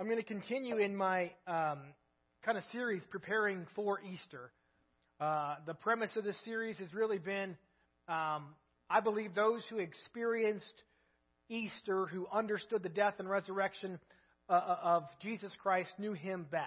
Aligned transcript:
I'm 0.00 0.06
going 0.06 0.16
to 0.16 0.24
continue 0.24 0.78
in 0.78 0.96
my 0.96 1.24
um, 1.46 1.80
kind 2.42 2.56
of 2.56 2.64
series 2.72 3.02
preparing 3.10 3.66
for 3.76 4.00
Easter. 4.00 4.50
Uh, 5.20 5.56
the 5.66 5.74
premise 5.74 6.10
of 6.16 6.24
this 6.24 6.38
series 6.42 6.78
has 6.78 6.94
really 6.94 7.18
been 7.18 7.50
um, 8.08 8.46
I 8.88 9.00
believe 9.04 9.34
those 9.34 9.62
who 9.68 9.76
experienced 9.76 10.64
Easter, 11.50 12.06
who 12.06 12.26
understood 12.32 12.82
the 12.82 12.88
death 12.88 13.16
and 13.18 13.28
resurrection 13.28 13.98
uh, 14.48 14.52
uh, 14.52 14.76
of 14.82 15.02
Jesus 15.20 15.52
Christ, 15.62 15.90
knew 15.98 16.14
him 16.14 16.46
best. 16.50 16.64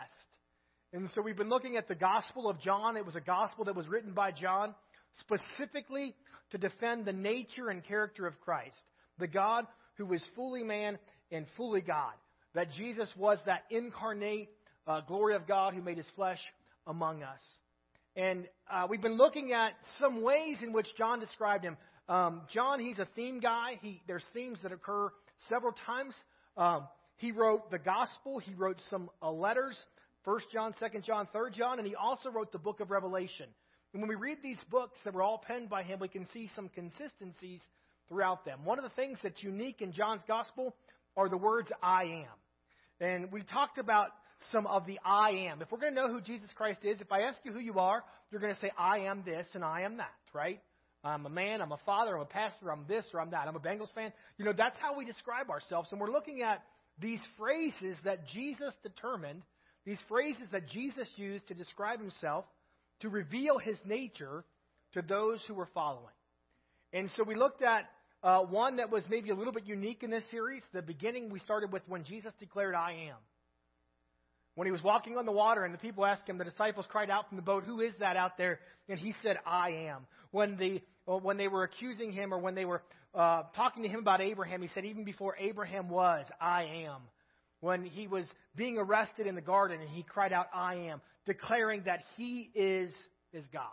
And 0.93 1.09
so 1.15 1.23
we've 1.23 1.35
been 1.35 1.49
looking 1.49 1.75
at 1.75 1.87
the 1.87 1.95
Gospel 1.95 2.47
of 2.47 2.61
John. 2.61 2.97
It 2.97 3.05
was 3.05 3.15
a 3.15 3.19
gospel 3.19 3.65
that 3.65 3.75
was 3.75 3.87
written 3.87 4.13
by 4.13 4.29
John 4.29 4.75
specifically 5.21 6.13
to 6.51 6.59
defend 6.59 7.05
the 7.05 7.13
nature 7.13 7.69
and 7.69 7.83
character 7.83 8.27
of 8.27 8.39
Christ, 8.41 8.77
the 9.17 9.25
God 9.25 9.65
who 9.97 10.05
was 10.05 10.21
fully 10.35 10.61
man 10.61 10.99
and 11.31 11.47
fully 11.57 11.81
God. 11.81 12.13
That 12.55 12.71
Jesus 12.73 13.09
was 13.17 13.39
that 13.45 13.63
incarnate 13.69 14.49
uh, 14.85 15.01
glory 15.01 15.35
of 15.35 15.47
God 15.47 15.73
who 15.73 15.81
made 15.81 15.97
his 15.97 16.05
flesh 16.15 16.39
among 16.85 17.23
us. 17.23 17.39
And 18.15 18.47
uh, 18.71 18.85
we've 18.89 19.01
been 19.01 19.17
looking 19.17 19.53
at 19.53 19.71
some 19.99 20.21
ways 20.21 20.57
in 20.61 20.71
which 20.71 20.87
John 20.97 21.19
described 21.19 21.63
him. 21.63 21.77
Um, 22.07 22.41
John, 22.53 22.79
he's 22.79 22.99
a 22.99 23.07
theme 23.15 23.39
guy. 23.39 23.79
He, 23.81 24.01
there's 24.07 24.23
themes 24.33 24.59
that 24.61 24.71
occur 24.71 25.09
several 25.49 25.73
times. 25.85 26.13
Um, 26.55 26.87
he 27.17 27.31
wrote 27.31 27.71
the 27.71 27.79
gospel. 27.79 28.39
He 28.39 28.53
wrote 28.53 28.77
some 28.89 29.09
uh, 29.21 29.31
letters, 29.31 29.75
First 30.25 30.45
John, 30.53 30.75
Second 30.79 31.05
John, 31.05 31.27
Third 31.33 31.53
John, 31.53 31.79
and 31.79 31.87
he 31.87 31.95
also 31.95 32.29
wrote 32.29 32.51
the 32.51 32.59
book 32.59 32.81
of 32.81 32.91
Revelation. 32.91 33.47
And 33.93 34.01
when 34.01 34.09
we 34.09 34.15
read 34.15 34.37
these 34.43 34.59
books 34.69 34.99
that 35.05 35.13
were 35.13 35.23
all 35.23 35.41
penned 35.45 35.69
by 35.69 35.83
him, 35.83 35.99
we 35.99 36.07
can 36.07 36.27
see 36.33 36.49
some 36.55 36.69
consistencies 36.69 37.61
throughout 38.09 38.45
them. 38.45 38.65
One 38.65 38.77
of 38.77 38.83
the 38.83 38.95
things 38.95 39.17
that's 39.23 39.41
unique 39.41 39.81
in 39.81 39.91
John's 39.91 40.23
gospel 40.27 40.75
are 41.15 41.29
the 41.29 41.37
words 41.37 41.71
I 41.81 42.03
am. 42.03 42.42
And 43.03 43.33
we 43.33 43.43
talked 43.43 43.77
about 43.77 44.11
some 44.53 44.65
of 44.65 44.85
the 44.85 44.97
I 45.03 45.49
am. 45.51 45.61
If 45.61 45.71
we're 45.71 45.79
going 45.79 45.93
to 45.93 46.01
know 46.01 46.07
who 46.07 46.21
Jesus 46.21 46.49
Christ 46.55 46.79
is, 46.83 47.01
if 47.01 47.11
I 47.11 47.23
ask 47.23 47.37
you 47.43 47.51
who 47.51 47.59
you 47.59 47.79
are, 47.79 48.01
you're 48.31 48.39
going 48.39 48.53
to 48.53 48.61
say, 48.61 48.71
I 48.77 48.99
am 48.99 49.23
this 49.25 49.45
and 49.53 49.63
I 49.63 49.81
am 49.81 49.97
that, 49.97 50.13
right? 50.33 50.61
I'm 51.03 51.25
a 51.25 51.29
man, 51.29 51.61
I'm 51.61 51.73
a 51.73 51.79
father, 51.85 52.15
I'm 52.15 52.21
a 52.21 52.25
pastor, 52.25 52.71
I'm 52.71 52.85
this 52.87 53.03
or 53.13 53.19
I'm 53.19 53.31
that. 53.31 53.45
I'm 53.49 53.57
a 53.57 53.59
Bengals 53.59 53.93
fan. 53.93 54.13
You 54.37 54.45
know, 54.45 54.53
that's 54.57 54.79
how 54.79 54.97
we 54.97 55.03
describe 55.03 55.49
ourselves. 55.49 55.89
And 55.91 55.99
we're 55.99 56.11
looking 56.11 56.43
at 56.43 56.63
these 56.97 57.19
phrases 57.37 57.97
that 58.05 58.25
Jesus 58.29 58.73
determined, 58.83 59.41
these 59.85 59.99
phrases 60.07 60.47
that 60.53 60.69
Jesus 60.69 61.07
used 61.17 61.45
to 61.49 61.53
describe 61.53 61.99
himself 61.99 62.45
to 63.01 63.09
reveal 63.09 63.57
his 63.57 63.77
nature 63.83 64.45
to 64.93 65.01
those 65.01 65.41
who 65.45 65.55
were 65.55 65.67
following. 65.73 66.13
And 66.93 67.09
so 67.17 67.23
we 67.23 67.35
looked 67.35 67.63
at 67.63 67.83
uh, 68.23 68.39
one 68.39 68.77
that 68.77 68.89
was 68.89 69.03
maybe 69.09 69.29
a 69.29 69.35
little 69.35 69.53
bit 69.53 69.65
unique 69.65 70.03
in 70.03 70.09
this 70.09 70.23
series. 70.31 70.63
The 70.73 70.81
beginning 70.81 71.29
we 71.29 71.39
started 71.39 71.71
with 71.71 71.83
when 71.87 72.03
Jesus 72.03 72.33
declared, 72.39 72.75
I 72.75 73.09
am. 73.09 73.17
When 74.55 74.67
he 74.67 74.71
was 74.71 74.83
walking 74.83 75.17
on 75.17 75.25
the 75.25 75.31
water 75.31 75.63
and 75.63 75.73
the 75.73 75.79
people 75.79 76.05
asked 76.05 76.27
him, 76.27 76.37
the 76.37 76.43
disciples 76.43 76.85
cried 76.87 77.09
out 77.09 77.27
from 77.27 77.37
the 77.37 77.43
boat, 77.43 77.63
Who 77.63 77.81
is 77.81 77.93
that 77.99 78.15
out 78.15 78.37
there? 78.37 78.59
And 78.87 78.99
he 78.99 79.13
said, 79.23 79.37
I 79.45 79.87
am. 79.89 80.05
When, 80.31 80.57
the, 80.57 80.81
when 81.05 81.37
they 81.37 81.47
were 81.47 81.63
accusing 81.63 82.11
him 82.11 82.33
or 82.33 82.39
when 82.39 82.55
they 82.55 82.65
were 82.65 82.83
uh, 83.15 83.43
talking 83.55 83.83
to 83.83 83.89
him 83.89 83.99
about 83.99 84.21
Abraham, 84.21 84.61
he 84.61 84.69
said, 84.73 84.85
Even 84.85 85.03
before 85.03 85.35
Abraham 85.39 85.89
was, 85.89 86.25
I 86.39 86.85
am. 86.85 87.01
When 87.61 87.85
he 87.85 88.07
was 88.07 88.25
being 88.55 88.77
arrested 88.77 89.25
in 89.25 89.35
the 89.35 89.41
garden 89.41 89.79
and 89.79 89.89
he 89.89 90.03
cried 90.03 90.33
out, 90.33 90.47
I 90.53 90.75
am 90.75 91.01
declaring 91.25 91.83
that 91.85 92.03
He 92.17 92.49
is, 92.53 92.93
is 93.31 93.45
God. 93.51 93.63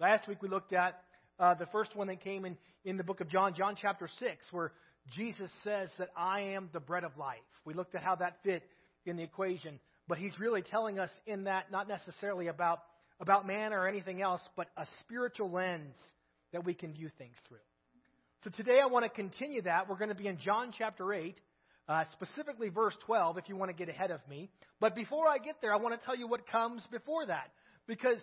Last 0.00 0.28
week 0.28 0.42
we 0.42 0.48
looked 0.48 0.72
at 0.72 1.00
uh, 1.38 1.54
the 1.54 1.66
first 1.66 1.94
one 1.94 2.08
that 2.08 2.22
came 2.22 2.44
in, 2.44 2.56
in 2.84 2.96
the 2.96 3.04
book 3.04 3.20
of 3.20 3.28
John, 3.28 3.54
John 3.54 3.76
chapter 3.80 4.08
6, 4.18 4.46
where 4.52 4.72
Jesus 5.14 5.50
says 5.62 5.88
that 5.98 6.10
I 6.16 6.40
am 6.40 6.70
the 6.72 6.80
bread 6.80 7.04
of 7.04 7.16
life. 7.16 7.38
We 7.64 7.74
looked 7.74 7.94
at 7.94 8.02
how 8.02 8.16
that 8.16 8.38
fit 8.42 8.62
in 9.04 9.16
the 9.16 9.22
equation. 9.22 9.78
But 10.08 10.18
he's 10.18 10.38
really 10.38 10.62
telling 10.62 10.98
us 10.98 11.10
in 11.26 11.44
that 11.44 11.70
not 11.70 11.88
necessarily 11.88 12.48
about, 12.48 12.80
about 13.20 13.46
man 13.46 13.72
or 13.72 13.86
anything 13.86 14.22
else, 14.22 14.40
but 14.56 14.68
a 14.76 14.86
spiritual 15.00 15.50
lens 15.50 15.96
that 16.52 16.64
we 16.64 16.74
can 16.74 16.92
view 16.92 17.10
things 17.18 17.36
through. 17.48 17.58
So 18.44 18.50
today 18.50 18.78
I 18.82 18.86
want 18.86 19.04
to 19.04 19.08
continue 19.08 19.62
that. 19.62 19.88
We're 19.88 19.98
going 19.98 20.10
to 20.10 20.14
be 20.14 20.28
in 20.28 20.38
John 20.38 20.72
chapter 20.76 21.12
8 21.12 21.36
uh, 21.88 22.04
specifically 22.12 22.68
verse 22.68 22.96
12, 23.06 23.38
if 23.38 23.48
you 23.48 23.56
want 23.56 23.70
to 23.70 23.76
get 23.76 23.88
ahead 23.88 24.10
of 24.10 24.20
me. 24.28 24.50
But 24.80 24.94
before 24.94 25.28
I 25.28 25.38
get 25.38 25.56
there, 25.62 25.72
I 25.72 25.76
want 25.76 25.98
to 25.98 26.04
tell 26.04 26.16
you 26.16 26.26
what 26.26 26.46
comes 26.48 26.84
before 26.90 27.26
that. 27.26 27.50
Because 27.86 28.18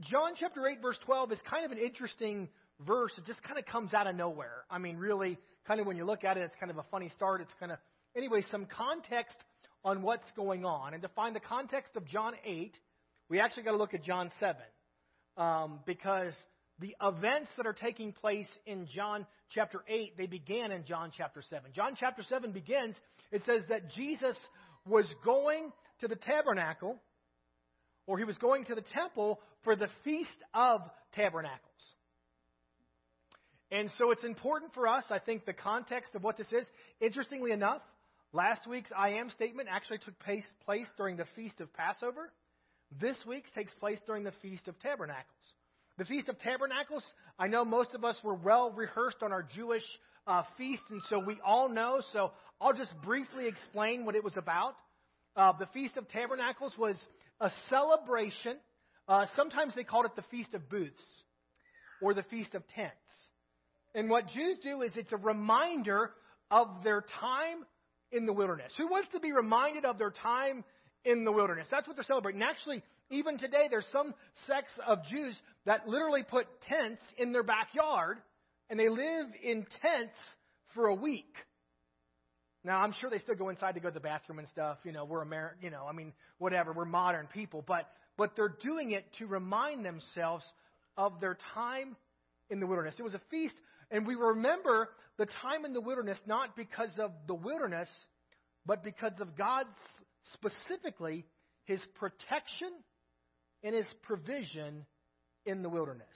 John 0.00 0.32
chapter 0.38 0.66
8, 0.66 0.80
verse 0.80 0.98
12 1.04 1.32
is 1.32 1.38
kind 1.48 1.64
of 1.64 1.72
an 1.72 1.78
interesting 1.78 2.48
verse. 2.86 3.12
It 3.18 3.26
just 3.26 3.42
kind 3.42 3.58
of 3.58 3.66
comes 3.66 3.92
out 3.92 4.06
of 4.06 4.16
nowhere. 4.16 4.64
I 4.70 4.78
mean, 4.78 4.96
really, 4.96 5.38
kind 5.66 5.78
of 5.78 5.86
when 5.86 5.96
you 5.96 6.06
look 6.06 6.24
at 6.24 6.38
it, 6.38 6.40
it's 6.40 6.56
kind 6.58 6.70
of 6.70 6.78
a 6.78 6.84
funny 6.90 7.10
start. 7.16 7.42
It's 7.42 7.52
kind 7.60 7.70
of, 7.70 7.78
anyway, 8.16 8.42
some 8.50 8.66
context 8.66 9.36
on 9.84 10.00
what's 10.00 10.30
going 10.36 10.64
on. 10.64 10.94
And 10.94 11.02
to 11.02 11.08
find 11.08 11.36
the 11.36 11.40
context 11.40 11.96
of 11.96 12.06
John 12.06 12.32
8, 12.44 12.72
we 13.28 13.40
actually 13.40 13.64
got 13.64 13.72
to 13.72 13.76
look 13.76 13.92
at 13.92 14.02
John 14.02 14.30
7. 14.40 14.56
Um, 15.36 15.80
because 15.86 16.32
the 16.80 16.94
events 17.02 17.50
that 17.56 17.66
are 17.66 17.74
taking 17.74 18.12
place 18.12 18.48
in 18.66 18.86
John 18.86 19.26
chapter 19.54 19.84
8, 19.86 20.16
they 20.16 20.26
began 20.26 20.72
in 20.72 20.84
John 20.84 21.12
chapter 21.14 21.42
7. 21.48 21.72
John 21.74 21.94
chapter 21.98 22.22
7 22.26 22.52
begins, 22.52 22.96
it 23.30 23.42
says 23.44 23.62
that 23.68 23.90
Jesus 23.92 24.36
was 24.86 25.06
going 25.24 25.72
to 26.00 26.08
the 26.08 26.16
tabernacle, 26.16 26.96
or 28.10 28.18
he 28.18 28.24
was 28.24 28.36
going 28.38 28.64
to 28.64 28.74
the 28.74 28.82
temple 28.92 29.38
for 29.62 29.76
the 29.76 29.86
Feast 30.02 30.28
of 30.52 30.80
Tabernacles. 31.14 31.60
And 33.70 33.88
so 33.98 34.10
it's 34.10 34.24
important 34.24 34.74
for 34.74 34.88
us, 34.88 35.04
I 35.10 35.20
think, 35.20 35.46
the 35.46 35.52
context 35.52 36.16
of 36.16 36.24
what 36.24 36.36
this 36.36 36.48
is. 36.50 36.66
Interestingly 37.00 37.52
enough, 37.52 37.82
last 38.32 38.66
week's 38.66 38.90
I 38.98 39.10
am 39.10 39.30
statement 39.30 39.68
actually 39.70 39.98
took 39.98 40.18
place, 40.18 40.44
place 40.64 40.88
during 40.96 41.18
the 41.18 41.26
Feast 41.36 41.60
of 41.60 41.72
Passover. 41.72 42.32
This 43.00 43.16
week's 43.28 43.52
takes 43.52 43.72
place 43.74 44.00
during 44.06 44.24
the 44.24 44.34
Feast 44.42 44.66
of 44.66 44.76
Tabernacles. 44.80 45.24
The 45.96 46.04
Feast 46.04 46.28
of 46.28 46.36
Tabernacles, 46.40 47.04
I 47.38 47.46
know 47.46 47.64
most 47.64 47.94
of 47.94 48.04
us 48.04 48.16
were 48.24 48.34
well 48.34 48.72
rehearsed 48.72 49.22
on 49.22 49.30
our 49.30 49.44
Jewish 49.54 49.84
uh, 50.26 50.42
feast, 50.58 50.82
and 50.90 51.00
so 51.08 51.20
we 51.20 51.36
all 51.46 51.68
know. 51.68 52.02
So 52.12 52.32
I'll 52.60 52.72
just 52.72 52.92
briefly 53.04 53.46
explain 53.46 54.04
what 54.04 54.16
it 54.16 54.24
was 54.24 54.36
about. 54.36 54.74
Uh, 55.36 55.52
the 55.60 55.66
Feast 55.66 55.96
of 55.96 56.08
Tabernacles 56.08 56.72
was 56.76 56.96
a 57.40 57.50
celebration. 57.68 58.56
Uh, 59.08 59.26
sometimes 59.36 59.74
they 59.74 59.84
called 59.84 60.06
it 60.06 60.16
the 60.16 60.24
Feast 60.30 60.54
of 60.54 60.68
Booths 60.68 61.02
or 62.02 62.14
the 62.14 62.22
Feast 62.24 62.54
of 62.54 62.66
Tents. 62.68 62.94
And 63.94 64.08
what 64.08 64.28
Jews 64.28 64.58
do 64.62 64.82
is 64.82 64.92
it's 64.94 65.12
a 65.12 65.16
reminder 65.16 66.10
of 66.50 66.68
their 66.84 67.04
time 67.20 67.64
in 68.12 68.26
the 68.26 68.32
wilderness. 68.32 68.72
Who 68.76 68.88
wants 68.88 69.08
to 69.12 69.20
be 69.20 69.32
reminded 69.32 69.84
of 69.84 69.98
their 69.98 70.10
time 70.10 70.64
in 71.04 71.24
the 71.24 71.32
wilderness? 71.32 71.66
That's 71.70 71.86
what 71.86 71.96
they're 71.96 72.04
celebrating. 72.04 72.40
And 72.40 72.50
actually, 72.50 72.82
even 73.10 73.38
today, 73.38 73.66
there's 73.68 73.86
some 73.92 74.14
sects 74.46 74.72
of 74.86 75.04
Jews 75.10 75.34
that 75.66 75.88
literally 75.88 76.22
put 76.22 76.46
tents 76.68 77.02
in 77.18 77.32
their 77.32 77.42
backyard 77.42 78.18
and 78.68 78.78
they 78.78 78.88
live 78.88 79.26
in 79.42 79.66
tents 79.82 80.16
for 80.74 80.86
a 80.86 80.94
week. 80.94 81.34
Now, 82.62 82.82
I'm 82.82 82.94
sure 83.00 83.08
they 83.08 83.18
still 83.18 83.34
go 83.34 83.48
inside 83.48 83.72
to 83.72 83.80
go 83.80 83.88
to 83.88 83.94
the 83.94 84.00
bathroom 84.00 84.38
and 84.38 84.48
stuff. 84.48 84.78
You 84.84 84.92
know, 84.92 85.04
we're 85.04 85.22
American, 85.22 85.62
you 85.62 85.70
know, 85.70 85.86
I 85.88 85.92
mean, 85.92 86.12
whatever. 86.38 86.72
We're 86.72 86.84
modern 86.84 87.26
people. 87.32 87.64
But, 87.66 87.88
but 88.18 88.32
they're 88.36 88.54
doing 88.62 88.90
it 88.90 89.06
to 89.18 89.26
remind 89.26 89.84
themselves 89.84 90.44
of 90.96 91.20
their 91.20 91.38
time 91.54 91.96
in 92.50 92.60
the 92.60 92.66
wilderness. 92.66 92.96
It 92.98 93.02
was 93.02 93.14
a 93.14 93.20
feast, 93.30 93.54
and 93.90 94.06
we 94.06 94.14
remember 94.14 94.90
the 95.16 95.26
time 95.40 95.64
in 95.64 95.72
the 95.72 95.80
wilderness 95.80 96.18
not 96.26 96.54
because 96.56 96.90
of 96.98 97.12
the 97.26 97.34
wilderness, 97.34 97.88
but 98.66 98.82
because 98.84 99.12
of 99.20 99.36
God's 99.36 99.68
specifically 100.34 101.24
his 101.64 101.80
protection 101.98 102.70
in 103.62 103.74
his 103.74 103.86
provision 104.02 104.84
in 105.46 105.62
the 105.62 105.68
wilderness. 105.68 106.06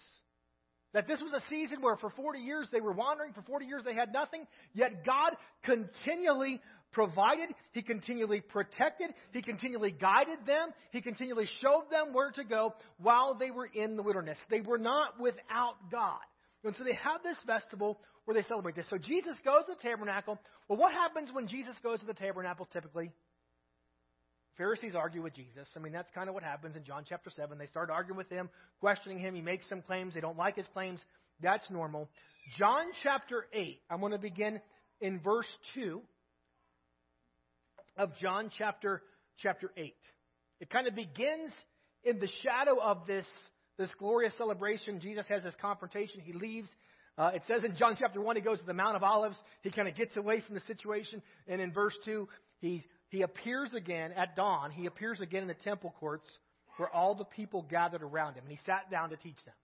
That 0.94 1.09
this 1.09 1.21
was 1.21 1.32
a 1.34 1.43
season 1.50 1.82
where 1.82 1.97
for 1.97 2.10
40 2.10 2.38
years 2.38 2.69
they 2.72 2.81
were 2.81 2.93
wandering, 2.93 3.32
for 3.32 3.43
40 3.43 3.66
years 3.66 3.82
they 3.84 3.94
had 3.94 4.12
nothing, 4.12 4.47
yet 4.72 5.05
God 5.05 5.32
continually 5.65 6.60
provided, 6.93 7.50
He 7.72 7.82
continually 7.82 8.41
protected, 8.41 9.11
He 9.32 9.43
continually 9.43 9.91
guided 9.91 10.46
them, 10.46 10.69
He 10.93 11.02
continually 11.02 11.49
showed 11.61 11.91
them 11.91 12.14
where 12.14 12.31
to 12.31 12.44
go 12.44 12.75
while 12.99 13.35
they 13.35 13.50
were 13.50 13.67
in 13.67 13.96
the 13.96 14.02
wilderness. 14.02 14.38
They 14.49 14.61
were 14.61 14.79
not 14.79 15.20
without 15.20 15.91
God. 15.91 16.20
And 16.62 16.75
so 16.79 16.85
they 16.85 16.94
have 16.94 17.23
this 17.23 17.37
festival 17.47 17.99
where 18.25 18.35
they 18.35 18.47
celebrate 18.47 18.76
this. 18.76 18.87
So 18.88 18.97
Jesus 18.97 19.35
goes 19.44 19.67
to 19.67 19.75
the 19.75 19.82
tabernacle. 19.82 20.38
Well, 20.69 20.79
what 20.79 20.93
happens 20.93 21.29
when 21.32 21.49
Jesus 21.49 21.75
goes 21.82 22.00
to 22.00 22.06
the 22.06 22.14
tabernacle 22.14 22.69
typically? 22.73 23.11
Pharisees 24.56 24.95
argue 24.95 25.23
with 25.23 25.35
Jesus. 25.35 25.69
I 25.77 25.81
mean, 25.81 25.93
that's 25.93 26.11
kind 26.15 26.29
of 26.29 26.35
what 26.35 26.45
happens 26.45 26.77
in 26.77 26.85
John 26.85 27.05
chapter 27.09 27.31
7. 27.31 27.59
They 27.59 27.67
start 27.67 27.91
arguing 27.91 28.17
with 28.17 28.31
him, 28.31 28.49
questioning 28.81 29.19
him. 29.19 29.35
He 29.35 29.43
makes 29.43 29.69
some 29.69 29.83
claims. 29.83 30.15
They 30.15 30.21
don't 30.21 30.39
like 30.39 30.56
his 30.56 30.69
claims. 30.73 31.01
That's 31.43 31.69
normal. 31.71 32.09
John 32.59 32.87
chapter 33.03 33.47
8, 33.53 33.81
I'm 33.91 34.01
going 34.01 34.12
to 34.12 34.19
begin 34.19 34.61
in 35.01 35.21
verse 35.21 35.49
2 35.75 36.01
of 37.97 38.11
John 38.21 38.51
chapter, 38.56 39.03
chapter 39.39 39.71
8. 39.77 39.95
It 40.61 40.71
kind 40.71 40.87
of 40.87 40.95
begins 40.95 41.50
in 42.05 42.21
the 42.21 42.29
shadow 42.43 42.81
of 42.81 43.07
this, 43.07 43.27
this 43.79 43.91
glorious 43.99 44.35
celebration. 44.39 45.00
Jesus 45.00 45.27
has 45.29 45.43
this 45.43 45.55
confrontation. 45.61 46.21
He 46.21 46.33
leaves. 46.33 46.69
Uh, 47.17 47.31
it 47.35 47.43
says 47.49 47.65
in 47.65 47.77
John 47.77 47.97
chapter 47.99 48.21
1, 48.21 48.37
he 48.37 48.43
goes 48.43 48.61
to 48.61 48.67
the 48.67 48.75
Mount 48.75 48.97
of 48.97 49.03
Olives. 49.03 49.37
He 49.62 49.71
kind 49.71 49.89
of 49.89 49.97
gets 49.97 50.17
away 50.17 50.43
from 50.47 50.55
the 50.55 50.61
situation. 50.67 51.23
And 51.49 51.61
in 51.61 51.73
verse 51.73 51.97
2, 52.05 52.29
he's 52.61 52.83
he 53.14 53.22
appears 53.22 53.72
again 53.72 54.12
at 54.12 54.34
dawn. 54.34 54.72
He 54.72 54.87
appears 54.87 55.20
again 55.20 55.43
in 55.43 55.49
the 55.49 55.55
temple 55.55 55.94
courts 56.00 56.28
where 56.76 56.88
all 56.88 57.14
the 57.14 57.25
people 57.25 57.62
gathered 57.62 58.02
around 58.02 58.34
him, 58.34 58.43
and 58.43 58.50
he 58.50 58.58
sat 58.66 58.90
down 58.90 59.11
to 59.11 59.16
teach 59.16 59.37
them. 59.44 59.55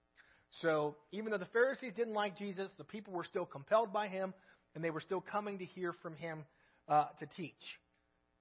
So 0.63 0.95
even 1.11 1.33
though 1.33 1.39
the 1.39 1.47
Pharisees 1.47 1.93
didn't 1.97 2.15
like 2.15 2.39
Jesus, 2.39 2.71
the 2.79 2.85
people 2.85 3.13
were 3.13 3.25
still 3.25 3.45
compelled 3.45 3.93
by 3.93 4.07
him, 4.07 4.35
and 4.75 4.85
they 4.85 4.91
were 4.91 5.01
still 5.01 5.21
coming 5.21 5.59
to 5.59 5.65
hear 5.65 5.93
from 6.01 6.15
him 6.15 6.45
uh, 6.89 7.07
to 7.19 7.27
teach. 7.37 7.53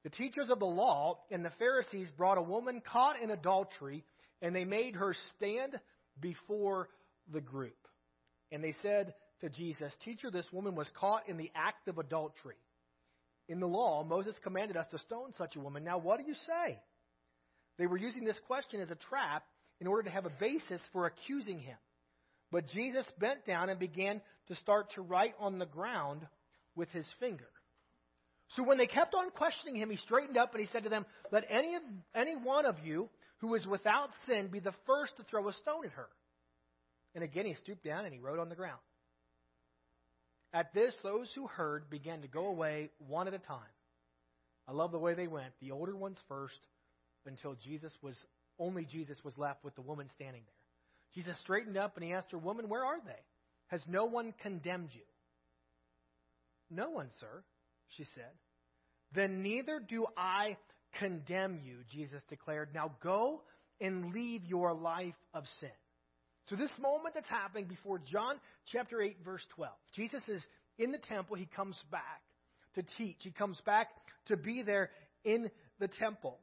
The 0.03 0.11
teachers 0.11 0.49
of 0.51 0.59
the 0.59 0.65
law 0.65 1.19
and 1.31 1.43
the 1.43 1.51
Pharisees 1.57 2.09
brought 2.15 2.37
a 2.37 2.43
woman 2.43 2.79
caught 2.79 3.19
in 3.19 3.31
adultery, 3.31 4.05
and 4.43 4.55
they 4.55 4.63
made 4.63 4.95
her 4.95 5.15
stand 5.35 5.79
before 6.21 6.89
the 7.33 7.41
group. 7.41 7.77
And 8.51 8.63
they 8.63 8.75
said 8.83 9.15
to 9.41 9.49
Jesus, 9.49 9.91
Teacher, 10.05 10.29
this 10.29 10.51
woman 10.53 10.75
was 10.75 10.89
caught 10.99 11.27
in 11.27 11.37
the 11.37 11.51
act 11.55 11.87
of 11.87 11.97
adultery. 11.97 12.57
In 13.49 13.59
the 13.59 13.67
law, 13.67 14.03
Moses 14.03 14.35
commanded 14.43 14.77
us 14.77 14.85
to 14.91 14.99
stone 14.99 15.33
such 15.37 15.55
a 15.55 15.59
woman. 15.59 15.83
Now, 15.83 15.97
what 15.97 16.19
do 16.19 16.25
you 16.25 16.35
say? 16.45 16.79
They 17.79 17.87
were 17.87 17.97
using 17.97 18.23
this 18.23 18.39
question 18.45 18.79
as 18.79 18.91
a 18.91 18.95
trap 19.09 19.43
in 19.81 19.87
order 19.87 20.03
to 20.03 20.11
have 20.11 20.27
a 20.27 20.31
basis 20.39 20.81
for 20.93 21.07
accusing 21.07 21.59
him. 21.59 21.77
But 22.51 22.67
Jesus 22.67 23.05
bent 23.19 23.45
down 23.47 23.69
and 23.69 23.79
began 23.79 24.21
to 24.49 24.55
start 24.55 24.91
to 24.93 25.01
write 25.01 25.33
on 25.39 25.57
the 25.57 25.65
ground 25.65 26.21
with 26.75 26.89
his 26.89 27.05
finger. 27.19 27.49
So 28.55 28.63
when 28.63 28.77
they 28.77 28.87
kept 28.87 29.15
on 29.15 29.31
questioning 29.31 29.75
him, 29.75 29.89
he 29.89 29.97
straightened 29.97 30.37
up 30.37 30.53
and 30.53 30.61
he 30.61 30.67
said 30.71 30.83
to 30.83 30.89
them, 30.89 31.05
Let 31.31 31.45
any, 31.49 31.75
of, 31.75 31.81
any 32.15 32.35
one 32.35 32.65
of 32.65 32.75
you 32.83 33.09
who 33.39 33.55
is 33.55 33.65
without 33.65 34.09
sin 34.27 34.49
be 34.51 34.59
the 34.59 34.73
first 34.85 35.17
to 35.17 35.23
throw 35.23 35.47
a 35.47 35.53
stone 35.53 35.85
at 35.85 35.91
her. 35.91 36.07
And 37.15 37.23
again 37.23 37.45
he 37.45 37.55
stooped 37.55 37.83
down 37.83 38.05
and 38.05 38.13
he 38.13 38.19
wrote 38.19 38.39
on 38.39 38.49
the 38.49 38.55
ground. 38.55 38.79
At 40.53 40.73
this, 40.73 40.95
those 41.03 41.31
who 41.35 41.47
heard 41.47 41.89
began 41.89 42.21
to 42.21 42.27
go 42.27 42.47
away 42.47 42.89
one 43.07 43.27
at 43.27 43.33
a 43.33 43.39
time. 43.39 43.59
I 44.67 44.71
love 44.71 44.91
the 44.91 44.99
way 44.99 45.13
they 45.13 45.27
went. 45.27 45.53
The 45.61 45.71
older 45.71 45.95
ones 45.95 46.17
first, 46.27 46.59
until 47.25 47.55
Jesus 47.63 47.93
was 48.01 48.15
only 48.59 48.85
Jesus 48.85 49.17
was 49.23 49.37
left 49.37 49.63
with 49.63 49.75
the 49.75 49.81
woman 49.81 50.09
standing 50.15 50.41
there. 50.45 51.23
Jesus 51.23 51.39
straightened 51.41 51.77
up 51.77 51.95
and 51.95 52.03
he 52.03 52.13
asked 52.13 52.31
her, 52.31 52.37
Woman, 52.37 52.69
where 52.69 52.83
are 52.83 52.99
they? 53.05 53.21
Has 53.67 53.81
no 53.87 54.05
one 54.05 54.33
condemned 54.41 54.89
you? 54.93 55.01
No 56.69 56.89
one, 56.89 57.09
sir, 57.19 57.43
she 57.97 58.05
said. 58.15 58.31
Then 59.13 59.41
neither 59.41 59.79
do 59.79 60.05
I 60.17 60.57
condemn 60.99 61.59
you, 61.63 61.77
Jesus 61.91 62.21
declared. 62.29 62.69
Now 62.73 62.91
go 63.01 63.41
and 63.81 64.13
leave 64.13 64.45
your 64.45 64.73
life 64.73 65.15
of 65.33 65.45
sin. 65.59 65.69
So, 66.49 66.55
this 66.55 66.71
moment 66.81 67.13
that's 67.13 67.29
happening 67.29 67.65
before 67.65 67.99
John 67.99 68.37
chapter 68.71 69.01
8, 69.01 69.17
verse 69.23 69.45
12, 69.55 69.71
Jesus 69.95 70.23
is 70.27 70.41
in 70.79 70.91
the 70.91 70.97
temple. 70.97 71.35
He 71.35 71.47
comes 71.55 71.75
back 71.91 72.21
to 72.73 72.83
teach, 72.97 73.17
he 73.19 73.29
comes 73.29 73.61
back 73.65 73.89
to 74.27 74.37
be 74.37 74.63
there 74.63 74.89
in 75.23 75.51
the 75.79 75.87
temple. 75.87 76.39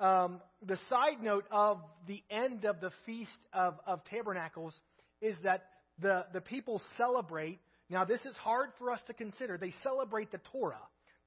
Um, 0.00 0.40
the 0.66 0.78
side 0.88 1.22
note 1.22 1.44
of 1.52 1.78
the 2.08 2.20
end 2.30 2.64
of 2.64 2.80
the 2.80 2.90
Feast 3.06 3.30
of, 3.52 3.74
of 3.86 4.04
Tabernacles 4.06 4.74
is 5.20 5.36
that 5.44 5.66
the, 6.00 6.24
the 6.32 6.40
people 6.40 6.82
celebrate. 6.96 7.60
Now, 7.90 8.04
this 8.04 8.20
is 8.24 8.36
hard 8.36 8.70
for 8.78 8.90
us 8.90 9.00
to 9.06 9.12
consider. 9.12 9.56
They 9.56 9.74
celebrate 9.84 10.32
the 10.32 10.40
Torah. 10.52 10.76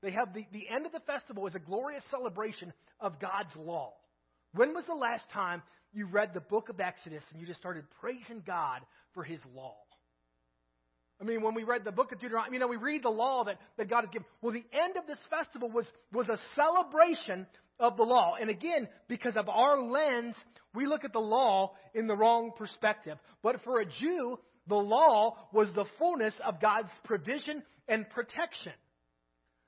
They 0.02 0.12
have 0.12 0.34
the, 0.34 0.46
the 0.52 0.68
end 0.74 0.86
of 0.86 0.92
the 0.92 1.02
festival 1.02 1.48
is 1.48 1.56
a 1.56 1.60
glorious 1.60 2.04
celebration 2.12 2.74
of 3.00 3.20
God's 3.20 3.56
law. 3.56 3.94
When 4.54 4.74
was 4.74 4.86
the 4.86 4.96
last 4.96 5.30
time 5.32 5.62
you 5.94 6.06
read 6.06 6.34
the 6.34 6.42
book 6.42 6.70
of 6.70 6.80
Exodus 6.80 7.24
and 7.32 7.42
you 7.42 7.48
just 7.48 7.60
started 7.60 7.84
praising 8.00 8.44
God 8.46 8.82
for 9.14 9.24
his 9.24 9.40
law. 9.54 9.76
I 11.22 11.24
mean, 11.24 11.44
when 11.44 11.54
we 11.54 11.64
read 11.64 11.84
the 11.84 11.92
book 11.92 12.12
of 12.12 12.20
Deuteronomy, 12.20 12.56
you 12.56 12.60
know, 12.60 12.68
we 12.68 12.78
read 12.78 13.04
the 13.04 13.10
law 13.10 13.44
that, 13.44 13.58
that 13.78 13.90
God 13.90 14.02
has 14.02 14.10
given. 14.12 14.26
Well, 14.42 14.54
the 14.54 14.66
end 14.74 14.98
of 14.98 15.06
this 15.06 15.20
festival 15.30 15.70
was, 15.70 15.86
was 16.12 16.28
a 16.28 16.40
celebration 16.56 17.46
of 17.80 17.96
the 17.96 18.04
law. 18.04 18.36
And 18.40 18.50
again, 18.50 18.88
because 19.08 19.36
of 19.36 19.48
our 19.48 19.80
lens, 19.82 20.36
we 20.74 20.88
look 20.88 21.04
at 21.04 21.14
the 21.14 21.20
law 21.20 21.74
in 21.94 22.08
the 22.08 22.16
wrong 22.16 22.52
perspective. 22.58 23.18
But 23.44 23.64
for 23.64 23.80
a 23.80 23.86
Jew, 23.86 24.40
the 24.68 24.76
law 24.76 25.38
was 25.54 25.68
the 25.76 25.86
fullness 26.00 26.34
of 26.46 26.60
God's 26.60 26.90
provision 27.04 27.62
and 27.88 28.10
protection. 28.10 28.74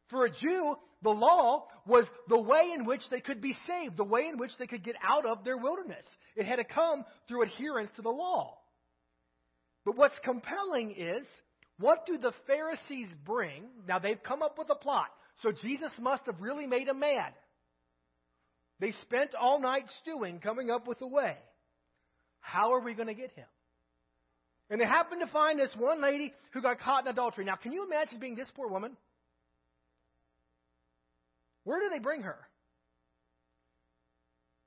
For 0.09 0.25
a 0.25 0.31
Jew, 0.31 0.75
the 1.01 1.09
law 1.09 1.65
was 1.85 2.05
the 2.29 2.39
way 2.39 2.71
in 2.73 2.85
which 2.85 3.01
they 3.09 3.19
could 3.19 3.41
be 3.41 3.55
saved, 3.67 3.97
the 3.97 4.03
way 4.03 4.27
in 4.27 4.37
which 4.37 4.51
they 4.57 4.67
could 4.67 4.83
get 4.83 4.95
out 5.03 5.25
of 5.25 5.43
their 5.43 5.57
wilderness. 5.57 6.05
It 6.35 6.45
had 6.45 6.57
to 6.57 6.63
come 6.63 7.03
through 7.27 7.43
adherence 7.43 7.89
to 7.95 8.01
the 8.01 8.09
law. 8.09 8.57
But 9.85 9.97
what's 9.97 10.17
compelling 10.23 10.95
is 10.97 11.27
what 11.77 12.05
do 12.05 12.17
the 12.17 12.33
Pharisees 12.47 13.09
bring? 13.25 13.65
Now 13.87 13.99
they've 13.99 14.21
come 14.21 14.41
up 14.41 14.57
with 14.57 14.69
a 14.69 14.75
plot. 14.75 15.07
So 15.41 15.51
Jesus 15.51 15.91
must 15.99 16.25
have 16.27 16.39
really 16.39 16.67
made 16.67 16.87
them 16.87 16.99
mad. 16.99 17.33
They 18.79 18.91
spent 19.01 19.31
all 19.35 19.59
night 19.59 19.85
stewing, 20.01 20.39
coming 20.39 20.69
up 20.69 20.87
with 20.87 21.01
a 21.01 21.07
way. 21.07 21.35
How 22.39 22.73
are 22.73 22.81
we 22.81 22.93
going 22.93 23.07
to 23.07 23.13
get 23.13 23.31
him? 23.31 23.45
And 24.69 24.79
they 24.79 24.85
happened 24.85 25.21
to 25.21 25.31
find 25.31 25.59
this 25.59 25.73
one 25.77 26.01
lady 26.01 26.33
who 26.53 26.61
got 26.61 26.79
caught 26.79 27.05
in 27.05 27.11
adultery. 27.11 27.45
Now, 27.45 27.55
can 27.55 27.71
you 27.71 27.85
imagine 27.85 28.19
being 28.19 28.35
this 28.35 28.51
poor 28.55 28.67
woman? 28.67 28.95
Where 31.63 31.79
do 31.79 31.89
they 31.89 31.99
bring 31.99 32.21
her? 32.21 32.37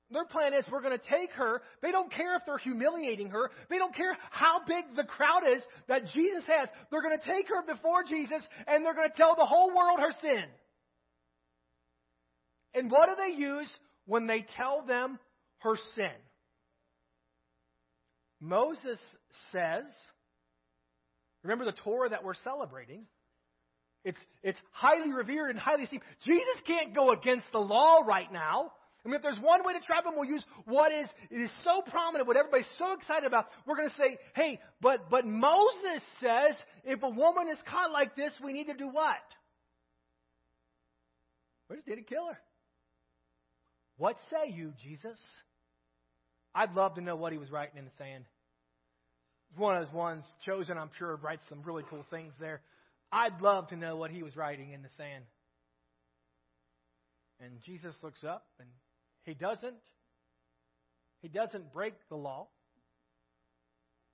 Their 0.09 0.25
plan 0.25 0.53
is 0.53 0.65
we're 0.71 0.81
going 0.81 0.97
to 0.97 1.09
take 1.09 1.31
her. 1.33 1.61
They 1.81 1.91
don't 1.91 2.11
care 2.11 2.37
if 2.37 2.43
they're 2.45 2.57
humiliating 2.57 3.29
her. 3.31 3.51
They 3.69 3.77
don't 3.77 3.93
care 3.93 4.17
how 4.31 4.61
big 4.65 4.85
the 4.95 5.03
crowd 5.03 5.41
is 5.53 5.61
that 5.89 6.07
Jesus 6.13 6.43
has. 6.47 6.69
They're 6.89 7.01
going 7.01 7.17
to 7.19 7.25
take 7.25 7.49
her 7.49 7.61
before 7.61 8.03
Jesus 8.07 8.41
and 8.67 8.85
they're 8.85 8.95
going 8.95 9.09
to 9.09 9.17
tell 9.17 9.35
the 9.35 9.45
whole 9.45 9.75
world 9.75 9.99
her 9.99 10.13
sin. 10.21 10.45
And 12.73 12.89
what 12.89 13.09
do 13.09 13.15
they 13.21 13.35
use 13.37 13.69
when 14.05 14.27
they 14.27 14.45
tell 14.55 14.85
them 14.85 15.19
her 15.59 15.75
sin? 15.95 16.15
Moses 18.39 18.99
says, 19.51 19.83
remember 21.43 21.65
the 21.65 21.73
Torah 21.83 22.09
that 22.09 22.23
we're 22.23 22.35
celebrating? 22.45 23.07
It's, 24.07 24.19
it's 24.41 24.57
highly 24.71 25.11
revered 25.11 25.49
and 25.49 25.59
highly 25.59 25.83
esteemed. 25.83 26.03
Jesus 26.25 26.63
can't 26.65 26.95
go 26.95 27.11
against 27.11 27.51
the 27.51 27.59
law 27.59 27.99
right 28.07 28.31
now. 28.31 28.71
I 29.03 29.09
mean, 29.09 29.15
if 29.15 29.21
there's 29.21 29.39
one 29.39 29.65
way 29.65 29.73
to 29.73 29.85
trap 29.85 30.05
him, 30.05 30.13
we'll 30.15 30.29
use 30.29 30.45
what 30.63 30.93
is 30.93 31.07
it 31.29 31.35
is 31.35 31.49
so 31.65 31.81
prominent, 31.81 32.25
what 32.25 32.37
everybody's 32.37 32.69
so 32.77 32.93
excited 32.93 33.27
about. 33.27 33.47
We're 33.65 33.75
going 33.75 33.89
to 33.89 33.95
say, 33.95 34.17
hey, 34.33 34.61
but 34.81 35.09
but 35.09 35.25
Moses 35.25 36.01
says 36.21 36.55
if 36.85 37.03
a 37.03 37.09
woman 37.09 37.49
is 37.51 37.57
caught 37.69 37.91
like 37.91 38.15
this, 38.15 38.31
we 38.41 38.53
need 38.53 38.67
to 38.67 38.75
do 38.75 38.87
what? 38.87 39.17
We 41.69 41.75
just 41.75 41.87
need 41.89 41.95
to 41.95 42.01
kill 42.03 42.27
her. 42.31 42.39
What 43.97 44.15
say 44.31 44.51
you, 44.53 44.71
Jesus? 44.81 45.19
I'd 46.55 46.75
love 46.75 46.95
to 46.95 47.01
know 47.01 47.17
what 47.17 47.33
he 47.33 47.37
was 47.37 47.51
writing 47.51 47.77
in 47.77 47.83
the 47.83 47.91
sand. 47.97 48.23
One 49.57 49.75
of 49.75 49.85
those 49.85 49.93
ones 49.93 50.23
chosen, 50.45 50.77
I'm 50.77 50.91
sure, 50.97 51.17
writes 51.17 51.43
some 51.49 51.61
really 51.63 51.83
cool 51.89 52.05
things 52.09 52.33
there. 52.39 52.61
I'd 53.11 53.41
love 53.41 53.67
to 53.69 53.75
know 53.75 53.95
what 53.95 54.11
he 54.11 54.23
was 54.23 54.35
writing 54.35 54.71
in 54.71 54.81
the 54.81 54.89
sand. 54.97 55.23
And 57.39 57.61
Jesus 57.65 57.95
looks 58.01 58.23
up 58.23 58.45
and 58.59 58.67
he 59.23 59.33
doesn't 59.33 59.75
he 61.21 61.27
doesn't 61.27 61.73
break 61.73 61.93
the 62.09 62.15
law. 62.15 62.47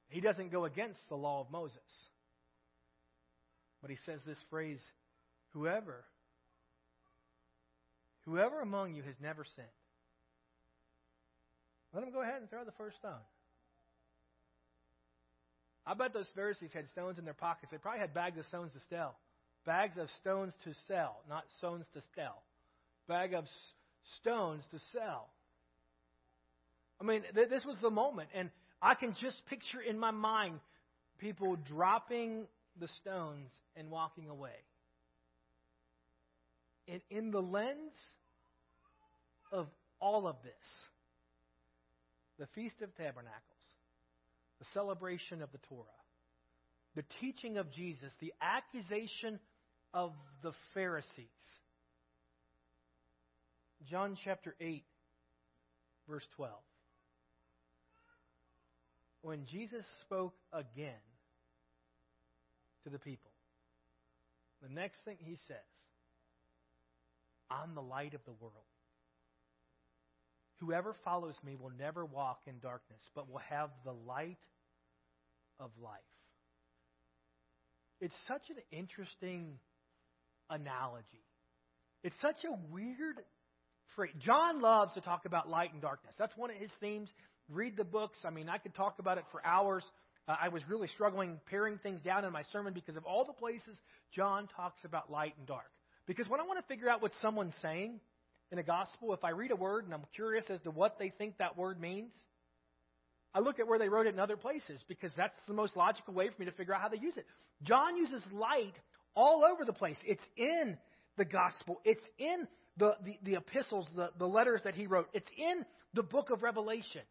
He 0.09 0.21
doesn't 0.21 0.51
go 0.51 0.65
against 0.65 1.01
the 1.09 1.15
law 1.15 1.41
of 1.41 1.51
Moses. 1.51 1.77
But 3.81 3.89
he 3.89 3.97
says 4.05 4.21
this 4.25 4.37
phrase, 4.49 4.79
whoever 5.49 6.05
whoever 8.25 8.61
among 8.61 8.93
you 8.93 9.03
has 9.03 9.15
never 9.21 9.43
sinned, 9.43 9.67
let 11.93 12.03
him 12.03 12.11
go 12.11 12.21
ahead 12.21 12.41
and 12.41 12.49
throw 12.49 12.63
the 12.63 12.71
first 12.71 12.97
stone. 12.97 13.19
I 15.85 15.93
bet 15.93 16.13
those 16.13 16.27
Pharisees 16.35 16.71
had 16.73 16.87
stones 16.89 17.17
in 17.17 17.25
their 17.25 17.33
pockets. 17.33 17.71
They 17.71 17.77
probably 17.77 17.99
had 17.99 18.13
bags 18.13 18.37
of 18.37 18.45
stones 18.45 18.71
to 18.73 18.79
sell. 18.89 19.15
Bags 19.65 19.97
of 19.97 20.07
stones 20.21 20.53
to 20.63 20.73
sell, 20.87 21.17
not 21.29 21.43
stones 21.57 21.85
to 21.93 22.01
sell. 22.15 22.41
Bag 23.07 23.33
of 23.33 23.45
stones 24.19 24.63
to 24.71 24.79
sell. 24.91 25.27
I 27.01 27.05
mean, 27.05 27.23
th- 27.35 27.49
this 27.49 27.65
was 27.65 27.77
the 27.81 27.89
moment. 27.89 28.29
And 28.33 28.49
I 28.81 28.95
can 28.95 29.15
just 29.21 29.45
picture 29.47 29.81
in 29.81 29.99
my 29.99 30.11
mind 30.11 30.59
people 31.19 31.57
dropping 31.67 32.45
the 32.79 32.87
stones 33.01 33.49
and 33.75 33.89
walking 33.89 34.29
away. 34.29 34.51
And 36.87 37.01
in 37.09 37.31
the 37.31 37.41
lens 37.41 37.93
of 39.51 39.67
all 39.99 40.27
of 40.27 40.35
this, 40.43 40.53
the 42.39 42.47
Feast 42.55 42.81
of 42.81 42.93
Tabernacles, 42.97 43.52
the 44.63 44.79
celebration 44.79 45.41
of 45.41 45.51
the 45.51 45.57
Torah, 45.69 45.83
the 46.95 47.03
teaching 47.19 47.57
of 47.57 47.69
Jesus, 47.71 48.13
the 48.21 48.33
accusation 48.41 49.39
of 49.93 50.13
the 50.41 50.53
Pharisees. 50.73 51.09
John 53.89 54.17
chapter 54.23 54.55
8, 54.61 54.85
verse 56.07 56.23
12. 56.37 56.53
When 59.21 59.45
Jesus 59.51 59.85
spoke 60.01 60.35
again 60.53 60.93
to 62.85 62.89
the 62.89 62.99
people, 62.99 63.31
the 64.61 64.73
next 64.73 64.99
thing 65.03 65.17
he 65.19 65.37
says, 65.47 65.57
I'm 67.51 67.75
the 67.75 67.81
light 67.81 68.13
of 68.13 68.21
the 68.25 68.33
world. 68.39 68.53
Whoever 70.65 70.95
follows 71.03 71.35
me 71.43 71.55
will 71.59 71.71
never 71.77 72.05
walk 72.05 72.41
in 72.47 72.59
darkness, 72.59 73.01
but 73.15 73.29
will 73.29 73.41
have 73.49 73.69
the 73.83 73.91
light 73.91 74.37
of 75.59 75.71
life. 75.81 75.99
It's 77.99 78.15
such 78.27 78.43
an 78.49 78.57
interesting 78.71 79.59
analogy. 80.49 81.25
It's 82.03 82.15
such 82.21 82.45
a 82.45 82.55
weird 82.71 83.17
phrase. 83.95 84.13
John 84.19 84.61
loves 84.61 84.93
to 84.93 85.01
talk 85.01 85.25
about 85.25 85.49
light 85.49 85.73
and 85.73 85.81
darkness. 85.81 86.13
That's 86.17 86.35
one 86.37 86.49
of 86.49 86.57
his 86.57 86.71
themes. 86.79 87.09
Read 87.49 87.75
the 87.75 87.83
books. 87.83 88.17
I 88.25 88.29
mean, 88.29 88.47
I 88.47 88.57
could 88.57 88.75
talk 88.75 88.99
about 88.99 89.17
it 89.17 89.25
for 89.31 89.45
hours. 89.45 89.83
Uh, 90.27 90.35
I 90.41 90.47
was 90.47 90.61
really 90.69 90.87
struggling 90.87 91.39
paring 91.49 91.77
things 91.79 92.01
down 92.01 92.23
in 92.23 92.31
my 92.31 92.43
sermon 92.53 92.73
because 92.73 92.95
of 92.95 93.03
all 93.05 93.25
the 93.25 93.33
places 93.33 93.77
John 94.15 94.47
talks 94.55 94.85
about 94.85 95.11
light 95.11 95.33
and 95.37 95.45
dark. 95.45 95.71
Because 96.07 96.27
when 96.29 96.39
I 96.39 96.43
want 96.43 96.59
to 96.59 96.67
figure 96.67 96.89
out 96.89 97.01
what 97.01 97.11
someone's 97.21 97.55
saying 97.61 97.99
in 98.53 98.59
a 98.59 98.63
gospel, 98.63 99.13
if 99.13 99.23
I 99.23 99.31
read 99.31 99.49
a 99.49 99.55
word 99.55 99.85
and 99.85 99.93
I'm 99.95 100.03
curious 100.15 100.45
as 100.47 100.61
to 100.61 100.69
what 100.69 100.99
they 100.99 101.09
think 101.09 101.39
that 101.39 101.57
word 101.57 101.81
means, 101.81 102.13
I 103.33 103.39
look 103.39 103.59
at 103.59 103.67
where 103.67 103.79
they 103.79 103.89
wrote 103.89 104.05
it 104.05 104.13
in 104.13 104.19
other 104.19 104.37
places 104.37 104.85
because 104.87 105.11
that's 105.17 105.35
the 105.47 105.55
most 105.55 105.75
logical 105.75 106.13
way 106.13 106.29
for 106.29 106.39
me 106.39 106.45
to 106.45 106.51
figure 106.51 106.75
out 106.75 106.81
how 106.81 106.87
they 106.87 106.99
use 106.99 107.17
it. 107.17 107.25
John 107.63 107.97
uses 107.97 108.21
light 108.31 108.75
all 109.15 109.43
over 109.43 109.65
the 109.65 109.73
place. 109.73 109.97
It's 110.05 110.23
in 110.37 110.77
the 111.17 111.25
gospel, 111.25 111.81
it's 111.83 112.03
in 112.19 112.47
the, 112.77 112.95
the, 113.03 113.17
the 113.23 113.35
epistles, 113.37 113.87
the, 113.95 114.11
the 114.19 114.27
letters 114.27 114.61
that 114.65 114.75
he 114.75 114.85
wrote, 114.85 115.09
it's 115.13 115.29
in 115.35 115.65
the 115.95 116.03
book 116.03 116.29
of 116.29 116.43
Revelation. 116.43 117.01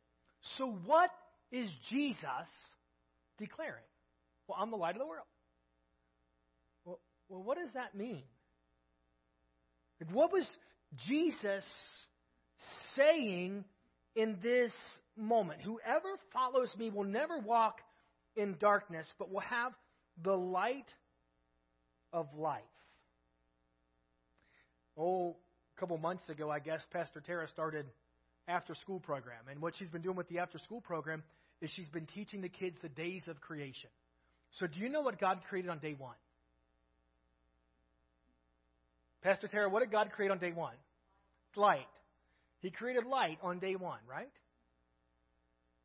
So, 0.57 0.79
what 0.87 1.11
is 1.51 1.69
Jesus 1.91 2.23
declaring? 3.39 3.85
Well, 4.47 4.59
I'm 4.61 4.71
the 4.71 4.77
light 4.77 4.95
of 4.95 5.01
the 5.01 5.07
world. 5.07 5.27
Well, 6.85 7.01
well 7.29 7.43
what 7.43 7.59
does 7.59 7.71
that 7.75 7.97
mean? 7.97 8.23
Like, 10.01 10.15
what 10.15 10.33
was 10.33 10.47
Jesus 11.09 11.65
saying 12.97 13.65
in 14.15 14.39
this 14.43 14.73
moment? 15.17 15.61
Whoever 15.63 16.19
follows 16.33 16.75
me 16.79 16.91
will 16.91 17.05
never 17.05 17.39
walk 17.39 17.81
in 18.37 18.57
darkness, 18.61 19.07
but 19.19 19.31
will 19.31 19.41
have 19.41 19.73
the 20.23 20.37
light 20.37 20.89
of 22.13 22.27
life. 22.37 22.63
Oh, 24.97 25.37
a 25.77 25.81
couple 25.81 25.97
months 25.99 26.29
ago, 26.29 26.51
I 26.51 26.59
guess, 26.59 26.81
Pastor 26.93 27.21
Tara 27.21 27.49
started 27.49 27.87
after 28.49 28.75
school 28.75 29.01
program. 29.01 29.41
And 29.51 29.61
what 29.61 29.75
she's 29.79 29.91
been 29.91 30.03
doing 30.03 30.17
with 30.17 30.29
the 30.29 30.39
after 30.39 30.59
school 30.59 30.81
program 30.81 31.23
is 31.61 31.71
she's 31.75 31.89
been 31.89 32.07
teaching 32.07 32.43
the 32.43 32.49
kids 32.49 32.77
the 32.83 32.89
days 32.89 33.23
of 33.29 33.41
creation. 33.41 33.89
So, 34.59 34.67
do 34.67 34.81
you 34.81 34.89
know 34.91 35.01
what 35.01 35.19
God 35.19 35.41
created 35.49 35.71
on 35.71 35.79
day 35.79 35.95
one? 35.97 36.17
Pastor 39.23 39.49
Tara, 39.49 39.69
what 39.69 39.81
did 39.81 39.93
God 39.93 40.11
create 40.13 40.31
on 40.31 40.39
day 40.39 40.53
one? 40.53 40.75
Light. 41.57 41.87
He 42.61 42.71
created 42.71 43.05
light 43.05 43.39
on 43.43 43.59
day 43.59 43.77
one, 43.77 43.99
right? 44.09 44.31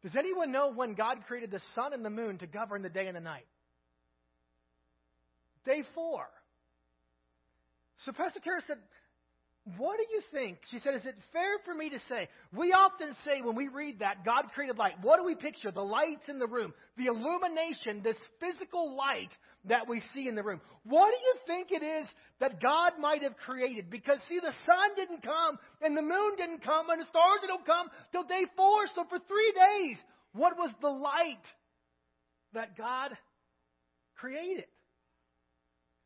Does 0.04 0.16
anyone 0.16 0.52
know 0.52 0.72
when 0.74 0.94
God 0.94 1.18
created 1.28 1.52
the 1.52 1.62
sun 1.76 1.94
and 1.94 2.06
the 2.06 2.10
moon 2.10 2.38
to 2.40 2.48
govern 2.48 2.82
the 2.82 2.90
day 2.90 3.08
and 3.08 3.16
the 3.16 3.22
night? 3.22 3.48
Day 5.66 5.84
four. 5.94 6.28
So 8.06 8.12
Pastor 8.12 8.40
Tara 8.40 8.62
said, 8.68 8.78
what 9.76 9.98
do 9.98 10.06
you 10.14 10.22
think? 10.32 10.60
She 10.72 10.80
said, 10.80 10.94
Is 10.96 11.06
it 11.06 11.16
fair 11.34 11.58
for 11.66 11.74
me 11.74 11.90
to 11.90 12.00
say? 12.08 12.30
We 12.56 12.72
often 12.72 13.14
say 13.26 13.42
when 13.42 13.56
we 13.56 13.68
read 13.68 14.00
that, 14.00 14.24
God 14.24 14.46
created 14.54 14.78
light. 14.78 14.94
What 15.02 15.18
do 15.18 15.26
we 15.26 15.36
picture? 15.36 15.72
The 15.72 15.82
lights 15.82 16.24
in 16.30 16.40
the 16.40 16.48
room, 16.48 16.74
the 16.96 17.08
illumination, 17.08 18.02
this 18.02 18.16
physical 18.40 18.96
light 18.96 19.32
that 19.70 19.88
we 19.88 20.02
see 20.14 20.28
in 20.28 20.36
the 20.36 20.44
room. 20.44 20.62
What 20.84 21.12
do 21.12 21.18
you 21.18 21.36
think 21.46 21.72
it 21.72 21.86
is 21.86 22.08
that 22.40 22.62
God 22.62 22.94
might 23.00 23.24
have 23.24 23.36
created? 23.38 23.90
Because, 23.90 24.20
see, 24.30 24.40
the 24.40 24.54
sun 24.66 24.96
didn't 24.96 25.24
come, 25.24 25.58
and 25.82 25.96
the 25.96 26.02
moon 26.02 26.36
didn't 26.38 26.64
come, 26.64 26.90
and 26.90 27.02
the 27.02 27.06
stars 27.06 27.40
didn't 27.42 27.66
come 27.66 27.88
till 28.12 28.24
day 28.24 28.46
four. 28.56 28.86
So 28.96 29.04
for 29.10 29.20
three 29.20 29.54
days, 29.54 29.98
what 30.34 30.58
was 30.58 30.72
the 30.82 30.90
light 30.90 31.44
that 32.54 32.78
God 32.78 33.12
created? 34.16 34.66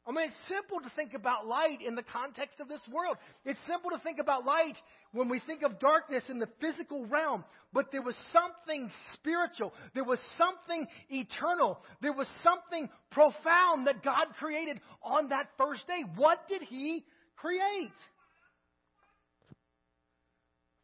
I 0.08 0.12
mean, 0.12 0.26
it's 0.26 0.48
simple 0.48 0.80
to 0.80 0.92
think 0.96 1.14
about 1.14 1.46
light 1.46 1.78
in 1.86 1.94
the 1.94 2.04
context 2.04 2.60
of 2.60 2.68
this 2.68 2.82
world. 2.92 3.18
It's 3.46 3.60
simple 3.68 3.92
to 3.92 4.00
think 4.00 4.18
about 4.18 4.46
light 4.46 4.76
when 5.12 5.30
we 5.30 5.40
think 5.40 5.62
of 5.62 5.80
darkness 5.80 6.24
in 6.28 6.40
the 6.40 6.50
physical 6.60 7.06
realm. 7.06 7.46
But 7.72 7.92
there 7.92 8.02
was 8.02 8.16
something 8.34 8.90
spiritual. 9.14 9.74
There 9.94 10.04
was 10.04 10.20
something 10.40 10.88
eternal. 11.10 11.80
There 12.02 12.14
was 12.14 12.28
something 12.44 12.90
profound 13.12 13.86
that 13.86 14.04
God 14.04 14.28
created 14.40 14.80
on 15.04 15.30
that 15.30 15.50
first 15.58 15.86
day. 15.86 16.04
What 16.16 16.48
did 16.50 16.64
He 16.64 17.06
create? 17.36 17.94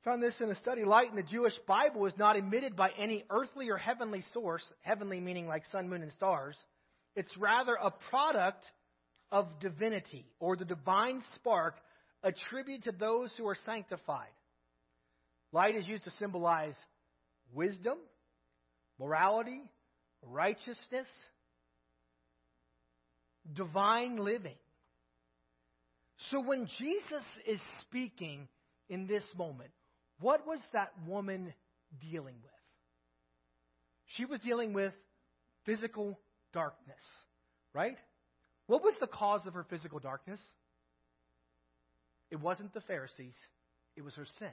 Found 0.05 0.21
this 0.21 0.35
in 0.39 0.51
a 0.51 0.55
study. 0.57 0.85
Light 0.85 1.09
in 1.09 1.15
the 1.15 1.23
Jewish 1.23 1.57
Bible 1.67 2.05
is 2.05 2.13
not 2.17 2.37
emitted 2.37 2.75
by 2.75 2.91
any 2.99 3.25
earthly 3.31 3.71
or 3.71 3.77
heavenly 3.77 4.23
source, 4.31 4.63
heavenly 4.81 5.19
meaning 5.19 5.47
like 5.47 5.63
sun, 5.71 5.89
moon, 5.89 6.03
and 6.03 6.13
stars. 6.13 6.55
It's 7.15 7.35
rather 7.35 7.73
a 7.73 7.89
product 8.11 8.63
of 9.31 9.59
divinity 9.59 10.25
or 10.39 10.55
the 10.55 10.65
divine 10.65 11.21
spark 11.35 11.75
attributed 12.23 12.83
to 12.83 12.91
those 12.91 13.31
who 13.37 13.47
are 13.47 13.57
sanctified. 13.65 14.29
Light 15.51 15.75
is 15.75 15.87
used 15.87 16.03
to 16.03 16.11
symbolize 16.19 16.75
wisdom, 17.53 17.97
morality, 18.99 19.61
righteousness, 20.21 21.07
divine 23.53 24.17
living. 24.17 24.57
So 26.31 26.41
when 26.41 26.67
Jesus 26.79 27.23
is 27.47 27.59
speaking 27.81 28.47
in 28.89 29.07
this 29.07 29.23
moment, 29.37 29.69
what 30.19 30.45
was 30.47 30.59
that 30.73 30.91
woman 31.05 31.53
dealing 32.01 32.35
with? 32.43 32.51
She 34.15 34.25
was 34.25 34.39
dealing 34.39 34.73
with 34.73 34.93
physical 35.65 36.17
darkness, 36.53 37.01
right? 37.73 37.97
What 38.67 38.83
was 38.83 38.93
the 38.99 39.07
cause 39.07 39.41
of 39.45 39.53
her 39.53 39.65
physical 39.69 39.99
darkness? 39.99 40.39
It 42.29 42.39
wasn't 42.39 42.73
the 42.73 42.81
Pharisees, 42.81 43.33
it 43.95 44.03
was 44.03 44.13
her 44.15 44.27
sin. 44.39 44.49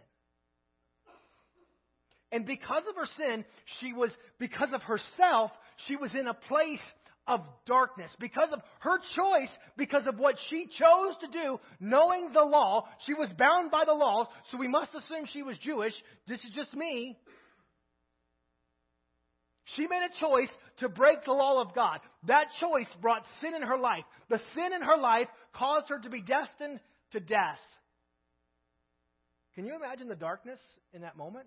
And 2.33 2.47
because 2.47 2.83
of 2.88 2.97
her 2.97 3.06
sin, 3.16 3.44
she 3.80 3.92
was, 3.92 4.11
because 4.40 4.73
of 4.73 4.83
herself, 4.83 5.52
she 5.87 5.94
was 5.94 6.12
in 6.14 6.26
a 6.26 6.35
place 6.35 6.80
of 7.28 7.40
darkness. 7.66 8.11
Because 8.18 8.49
of 8.52 8.61
her 8.80 8.99
choice, 9.14 9.50
because 9.76 10.06
of 10.06 10.18
what 10.18 10.37
she 10.50 10.66
chose 10.66 11.14
to 11.21 11.28
do, 11.28 11.61
knowing 11.80 12.33
the 12.33 12.42
law, 12.42 12.88
she 13.06 13.14
was 13.14 13.28
bound 13.38 13.71
by 13.71 13.85
the 13.87 13.94
law, 13.94 14.28
so 14.50 14.59
we 14.59 14.68
must 14.68 14.94
assume 14.94 15.26
she 15.33 15.42
was 15.42 15.56
Jewish. 15.59 15.94
This 16.26 16.40
is 16.40 16.50
just 16.54 16.75
me. 16.75 17.16
She 19.76 19.87
made 19.87 20.02
a 20.02 20.21
choice 20.21 20.50
to 20.78 20.88
break 20.88 21.25
the 21.25 21.33
law 21.33 21.61
of 21.61 21.75
God. 21.75 22.00
That 22.26 22.49
choice 22.61 22.88
brought 23.00 23.25
sin 23.40 23.54
in 23.54 23.62
her 23.62 23.78
life. 23.78 24.04
The 24.28 24.40
sin 24.54 24.73
in 24.75 24.83
her 24.83 24.97
life 24.97 25.28
caused 25.54 25.88
her 25.88 26.00
to 26.00 26.11
be 26.11 26.21
destined 26.21 26.80
to 27.12 27.21
death. 27.21 27.61
Can 29.54 29.64
you 29.64 29.75
imagine 29.75 30.09
the 30.09 30.16
darkness 30.16 30.61
in 30.92 31.02
that 31.02 31.16
moment? 31.16 31.47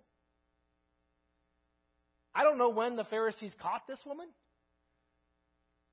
I 2.33 2.43
don't 2.43 2.57
know 2.57 2.69
when 2.69 2.95
the 2.95 3.03
Pharisees 3.03 3.53
caught 3.61 3.87
this 3.87 3.99
woman. 4.05 4.27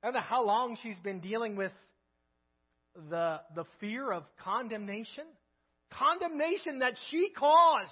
I 0.03 0.07
don't 0.07 0.15
know 0.15 0.21
how 0.21 0.45
long 0.45 0.77
she's 0.83 0.99
been 1.01 1.21
dealing 1.21 1.57
with 1.57 1.73
the, 3.11 3.41
the 3.55 3.65
fear 3.81 4.13
of 4.13 4.25
condemnation. 4.43 5.25
Condemnation 5.91 6.81
that 6.81 6.95
she 7.11 7.31
caused. 7.37 7.91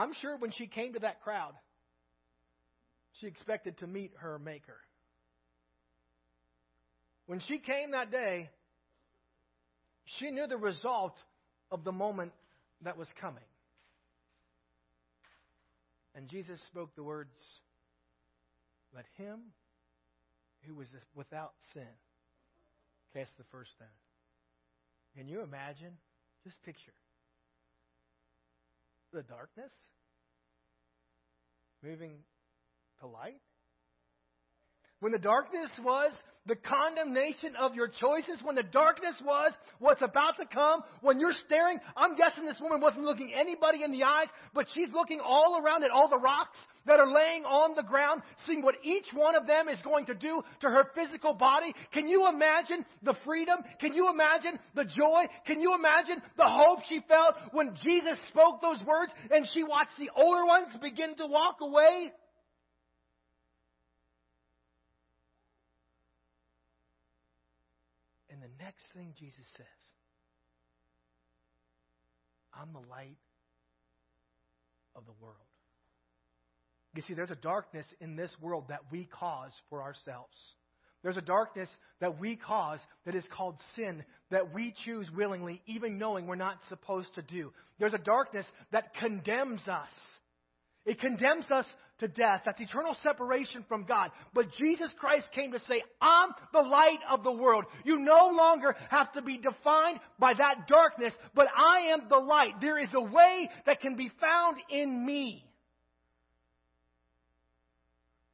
I'm 0.00 0.14
sure 0.14 0.38
when 0.38 0.50
she 0.52 0.66
came 0.66 0.94
to 0.94 1.00
that 1.00 1.20
crowd, 1.20 1.52
she 3.20 3.26
expected 3.26 3.76
to 3.80 3.86
meet 3.86 4.12
her 4.20 4.38
Maker. 4.38 4.78
When 7.26 7.40
she 7.40 7.58
came 7.58 7.90
that 7.90 8.10
day, 8.10 8.48
she 10.18 10.30
knew 10.30 10.46
the 10.46 10.56
result 10.56 11.12
of 11.70 11.84
the 11.84 11.92
moment 11.92 12.32
that 12.82 12.96
was 12.96 13.08
coming. 13.20 13.44
And 16.14 16.28
Jesus 16.28 16.58
spoke 16.68 16.94
the 16.96 17.02
words, 17.02 17.36
Let 18.96 19.04
him 19.18 19.38
who 20.66 20.76
was 20.76 20.88
without 21.14 21.52
sin 21.74 21.82
cast 23.12 23.36
the 23.36 23.44
first 23.52 23.72
stone. 23.72 23.88
Can 25.14 25.28
you 25.28 25.42
imagine? 25.42 25.92
Just 26.42 26.62
picture 26.62 26.94
the 29.12 29.22
darkness 29.22 29.72
moving 31.82 32.24
to 33.00 33.06
light? 33.06 33.40
When 35.00 35.12
the 35.12 35.18
darkness 35.18 35.70
was 35.82 36.12
the 36.46 36.56
condemnation 36.56 37.54
of 37.60 37.74
your 37.74 37.88
choices, 37.88 38.40
when 38.42 38.54
the 38.54 38.62
darkness 38.62 39.14
was 39.24 39.52
what's 39.78 40.02
about 40.02 40.36
to 40.38 40.46
come, 40.46 40.82
when 41.00 41.20
you're 41.20 41.34
staring, 41.46 41.78
I'm 41.96 42.16
guessing 42.16 42.44
this 42.44 42.60
woman 42.60 42.80
wasn't 42.80 43.04
looking 43.04 43.32
anybody 43.34 43.82
in 43.82 43.92
the 43.92 44.04
eyes, 44.04 44.28
but 44.54 44.66
she's 44.72 44.88
looking 44.92 45.20
all 45.20 45.60
around 45.62 45.84
at 45.84 45.90
all 45.90 46.08
the 46.08 46.18
rocks 46.18 46.58
that 46.86 46.98
are 46.98 47.10
laying 47.10 47.44
on 47.44 47.76
the 47.76 47.82
ground, 47.82 48.22
seeing 48.46 48.62
what 48.62 48.74
each 48.82 49.06
one 49.14 49.36
of 49.36 49.46
them 49.46 49.68
is 49.68 49.78
going 49.82 50.06
to 50.06 50.14
do 50.14 50.42
to 50.60 50.68
her 50.68 50.90
physical 50.94 51.34
body. 51.34 51.74
Can 51.92 52.08
you 52.08 52.28
imagine 52.28 52.84
the 53.02 53.14
freedom? 53.24 53.58
Can 53.80 53.94
you 53.94 54.10
imagine 54.10 54.58
the 54.74 54.84
joy? 54.84 55.24
Can 55.46 55.60
you 55.60 55.74
imagine 55.74 56.22
the 56.36 56.48
hope 56.48 56.80
she 56.88 57.00
felt 57.06 57.36
when 57.52 57.74
Jesus 57.82 58.18
spoke 58.28 58.60
those 58.60 58.82
words 58.86 59.12
and 59.30 59.46
she 59.52 59.62
watched 59.62 59.98
the 59.98 60.10
older 60.16 60.44
ones 60.46 60.68
begin 60.82 61.14
to 61.16 61.26
walk 61.26 61.56
away? 61.60 62.12
And 68.32 68.40
the 68.42 68.49
next 68.60 68.84
thing 68.94 69.14
Jesus 69.18 69.46
says, 69.56 69.66
I'm 72.54 72.72
the 72.72 72.88
light 72.88 73.18
of 74.94 75.04
the 75.06 75.12
world. 75.20 75.36
You 76.94 77.02
see, 77.02 77.14
there's 77.14 77.30
a 77.30 77.36
darkness 77.36 77.86
in 78.00 78.16
this 78.16 78.30
world 78.40 78.64
that 78.68 78.80
we 78.90 79.04
cause 79.04 79.52
for 79.68 79.82
ourselves. 79.82 80.34
There's 81.02 81.16
a 81.16 81.22
darkness 81.22 81.68
that 82.00 82.20
we 82.20 82.36
cause 82.36 82.80
that 83.06 83.14
is 83.14 83.24
called 83.34 83.56
sin 83.74 84.04
that 84.30 84.52
we 84.52 84.74
choose 84.84 85.08
willingly, 85.16 85.62
even 85.66 85.98
knowing 85.98 86.26
we're 86.26 86.34
not 86.34 86.58
supposed 86.68 87.14
to 87.14 87.22
do. 87.22 87.52
There's 87.78 87.94
a 87.94 87.98
darkness 87.98 88.46
that 88.72 88.94
condemns 88.94 89.66
us. 89.66 89.90
It 90.84 91.00
condemns 91.00 91.50
us 91.50 91.66
to 92.00 92.08
death. 92.08 92.42
That's 92.44 92.60
eternal 92.60 92.96
separation 93.02 93.64
from 93.68 93.84
God. 93.84 94.10
But 94.34 94.52
Jesus 94.52 94.92
Christ 94.98 95.26
came 95.34 95.52
to 95.52 95.58
say, 95.60 95.82
I'm 96.00 96.30
the 96.52 96.60
light 96.60 96.98
of 97.10 97.22
the 97.22 97.32
world. 97.32 97.64
You 97.84 97.98
no 97.98 98.30
longer 98.32 98.74
have 98.90 99.12
to 99.12 99.22
be 99.22 99.38
defined 99.38 100.00
by 100.18 100.34
that 100.34 100.66
darkness, 100.68 101.14
but 101.34 101.46
I 101.56 101.92
am 101.92 102.08
the 102.08 102.18
light. 102.18 102.60
There 102.60 102.78
is 102.78 102.90
a 102.94 103.00
way 103.00 103.48
that 103.66 103.80
can 103.80 103.96
be 103.96 104.10
found 104.20 104.56
in 104.70 105.06
me. 105.06 105.44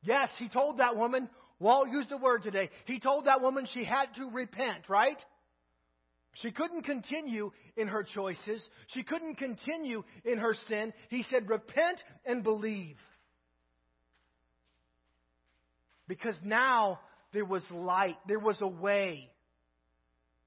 Yes, 0.03 0.31
he 0.39 0.49
told 0.49 0.79
that 0.79 0.97
woman, 0.97 1.29
Walt 1.59 1.89
used 1.91 2.11
the 2.11 2.17
word 2.17 2.43
today, 2.43 2.71
he 2.85 3.01
told 3.01 3.27
that 3.27 3.41
woman 3.41 3.67
she 3.73 3.85
had 3.85 4.07
to 4.17 4.31
repent, 4.31 4.89
right? 4.89 5.19
She 6.43 6.51
couldn't 6.51 6.83
continue 6.83 7.51
in 7.77 7.89
her 7.89 8.03
choices. 8.03 8.69
She 8.89 9.03
couldn't 9.03 9.37
continue 9.37 10.05
in 10.25 10.39
her 10.39 10.55
sin. 10.69 10.93
He 11.09 11.25
said, 11.31 11.49
Repent 11.49 12.03
and 12.27 12.45
believe. 12.45 12.97
Because 16.09 16.35
now 16.45 17.01
there 17.33 17.45
was 17.45 17.63
light, 17.71 18.17
there 18.27 18.39
was 18.39 18.57
a 18.61 18.67
way. 18.67 19.31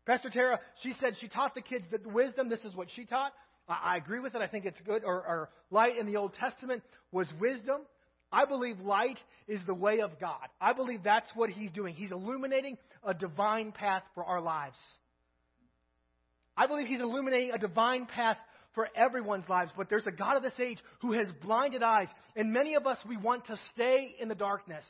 Pastor 0.05 0.29
Tara, 0.29 0.59
she 0.81 0.93
said 0.99 1.13
she 1.19 1.27
taught 1.27 1.53
the 1.53 1.61
kids 1.61 1.85
that 1.91 2.05
wisdom, 2.07 2.49
this 2.49 2.63
is 2.63 2.75
what 2.75 2.87
she 2.95 3.05
taught. 3.05 3.31
I, 3.67 3.93
I 3.93 3.97
agree 3.97 4.19
with 4.19 4.35
it. 4.35 4.41
I 4.41 4.47
think 4.47 4.65
it's 4.65 4.81
good. 4.81 5.03
Or, 5.03 5.15
or 5.15 5.49
light 5.69 5.97
in 5.97 6.07
the 6.07 6.17
Old 6.17 6.33
Testament 6.33 6.81
was 7.11 7.27
wisdom. 7.39 7.81
I 8.31 8.45
believe 8.45 8.79
light 8.79 9.19
is 9.47 9.59
the 9.65 9.73
way 9.73 10.01
of 10.01 10.19
God. 10.19 10.47
I 10.61 10.73
believe 10.73 11.03
that's 11.03 11.29
what 11.35 11.49
He's 11.49 11.71
doing. 11.71 11.95
He's 11.95 12.11
illuminating 12.11 12.77
a 13.03 13.13
divine 13.13 13.71
path 13.71 14.03
for 14.13 14.23
our 14.23 14.41
lives. 14.41 14.77
I 16.55 16.67
believe 16.67 16.87
He's 16.87 17.01
illuminating 17.01 17.51
a 17.51 17.57
divine 17.57 18.05
path 18.05 18.37
for 18.75 18.87
everyone's 18.95 19.49
lives, 19.49 19.71
but 19.75 19.89
there's 19.89 20.05
a 20.05 20.11
God 20.11 20.37
of 20.37 20.43
this 20.43 20.53
age 20.59 20.77
who 21.01 21.13
has 21.13 21.27
blinded 21.41 21.81
eyes, 21.81 22.07
and 22.35 22.53
many 22.53 22.75
of 22.75 22.85
us, 22.85 22.97
we 23.07 23.17
want 23.17 23.47
to 23.47 23.59
stay 23.73 24.15
in 24.19 24.27
the 24.27 24.35
darkness. 24.35 24.85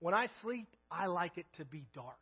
When 0.00 0.14
I 0.14 0.28
sleep, 0.42 0.68
I 0.90 1.06
like 1.06 1.38
it 1.38 1.46
to 1.56 1.64
be 1.64 1.84
dark. 1.94 2.16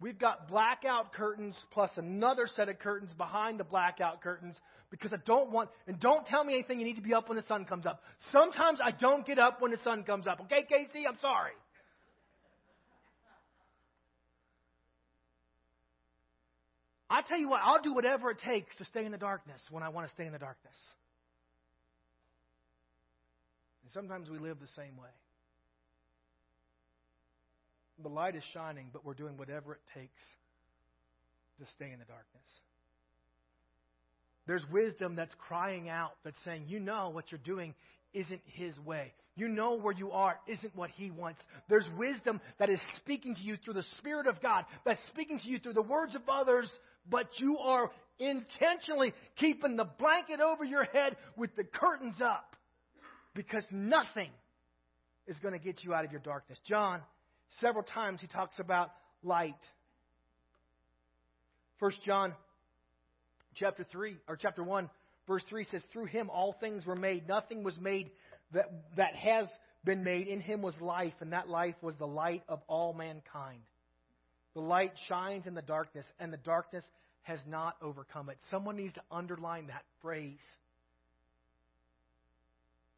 We've 0.00 0.18
got 0.18 0.48
blackout 0.48 1.12
curtains 1.12 1.54
plus 1.70 1.90
another 1.96 2.48
set 2.56 2.68
of 2.68 2.80
curtains 2.80 3.12
behind 3.14 3.60
the 3.60 3.64
blackout 3.64 4.20
curtains 4.20 4.56
because 4.90 5.12
I 5.12 5.18
don't 5.24 5.52
want, 5.52 5.70
and 5.86 5.98
don't 6.00 6.26
tell 6.26 6.42
me 6.42 6.54
anything 6.54 6.80
you 6.80 6.84
need 6.84 6.96
to 6.96 7.02
be 7.02 7.14
up 7.14 7.28
when 7.28 7.36
the 7.36 7.46
sun 7.46 7.64
comes 7.64 7.86
up. 7.86 8.02
Sometimes 8.32 8.80
I 8.84 8.90
don't 8.90 9.24
get 9.24 9.38
up 9.38 9.62
when 9.62 9.70
the 9.70 9.78
sun 9.84 10.02
comes 10.02 10.26
up. 10.26 10.40
Okay, 10.40 10.66
Casey? 10.68 11.06
I'm 11.06 11.18
sorry. 11.20 11.52
I 17.08 17.22
tell 17.22 17.38
you 17.38 17.48
what, 17.48 17.60
I'll 17.62 17.82
do 17.82 17.94
whatever 17.94 18.30
it 18.30 18.38
takes 18.44 18.74
to 18.76 18.84
stay 18.86 19.04
in 19.04 19.12
the 19.12 19.18
darkness 19.18 19.60
when 19.70 19.82
I 19.82 19.90
want 19.90 20.08
to 20.08 20.12
stay 20.14 20.26
in 20.26 20.32
the 20.32 20.38
darkness. 20.38 20.74
And 23.84 23.92
sometimes 23.92 24.30
we 24.30 24.38
live 24.38 24.58
the 24.60 24.66
same 24.74 24.96
way. 24.96 25.10
The 28.02 28.08
light 28.08 28.34
is 28.34 28.42
shining, 28.52 28.88
but 28.92 29.04
we're 29.04 29.14
doing 29.14 29.36
whatever 29.36 29.74
it 29.74 29.80
takes 29.94 30.20
to 31.60 31.66
stay 31.76 31.92
in 31.92 31.98
the 31.98 32.04
darkness. 32.04 32.42
There's 34.46 34.64
wisdom 34.72 35.14
that's 35.14 35.34
crying 35.46 35.88
out, 35.88 36.12
that's 36.24 36.36
saying, 36.44 36.64
you 36.66 36.80
know 36.80 37.10
what 37.10 37.30
you're 37.30 37.40
doing 37.44 37.74
isn't 38.12 38.40
His 38.46 38.78
way. 38.80 39.12
You 39.36 39.48
know 39.48 39.78
where 39.78 39.94
you 39.94 40.10
are 40.10 40.38
isn't 40.46 40.74
what 40.74 40.90
He 40.90 41.10
wants. 41.10 41.40
There's 41.68 41.86
wisdom 41.96 42.40
that 42.58 42.68
is 42.68 42.80
speaking 42.98 43.34
to 43.36 43.40
you 43.40 43.56
through 43.56 43.74
the 43.74 43.84
Spirit 43.98 44.26
of 44.26 44.42
God, 44.42 44.64
that's 44.84 45.00
speaking 45.08 45.38
to 45.38 45.48
you 45.48 45.58
through 45.58 45.74
the 45.74 45.82
words 45.82 46.14
of 46.14 46.22
others, 46.28 46.68
but 47.08 47.28
you 47.36 47.58
are 47.58 47.90
intentionally 48.18 49.14
keeping 49.36 49.76
the 49.76 49.88
blanket 49.98 50.40
over 50.40 50.64
your 50.64 50.84
head 50.84 51.16
with 51.36 51.54
the 51.56 51.64
curtains 51.64 52.16
up 52.22 52.56
because 53.34 53.64
nothing 53.70 54.30
is 55.26 55.38
going 55.38 55.58
to 55.58 55.64
get 55.64 55.82
you 55.84 55.94
out 55.94 56.04
of 56.04 56.10
your 56.10 56.20
darkness. 56.20 56.58
John, 56.68 57.00
several 57.60 57.84
times, 57.84 58.20
he 58.20 58.26
talks 58.26 58.58
about 58.58 58.90
light. 59.22 59.54
First 61.78 61.98
John 62.04 62.32
chapter 63.54 63.84
3 63.90 64.16
or 64.28 64.36
chapter 64.36 64.62
1 64.62 64.88
verse 65.26 65.42
3 65.48 65.64
says 65.70 65.82
through 65.92 66.06
him 66.06 66.30
all 66.30 66.54
things 66.60 66.86
were 66.86 66.96
made. 66.96 67.28
Nothing 67.28 67.62
was 67.62 67.78
made 67.78 68.10
that 68.52 68.70
that 68.96 69.14
has 69.14 69.46
been 69.84 70.04
made. 70.04 70.28
In 70.28 70.40
him 70.40 70.62
was 70.62 70.74
life 70.80 71.14
and 71.20 71.32
that 71.32 71.48
life 71.48 71.74
was 71.82 71.94
the 71.98 72.06
light 72.06 72.42
of 72.48 72.60
all 72.68 72.92
mankind. 72.92 73.60
The 74.54 74.60
light 74.60 74.92
shines 75.08 75.46
in 75.46 75.54
the 75.54 75.62
darkness 75.62 76.06
and 76.20 76.32
the 76.32 76.38
darkness 76.38 76.84
has 77.22 77.38
not 77.48 77.76
overcome 77.80 78.28
it. 78.28 78.38
Someone 78.50 78.76
needs 78.76 78.92
to 78.94 79.02
underline 79.10 79.68
that 79.68 79.84
phrase. 80.02 80.38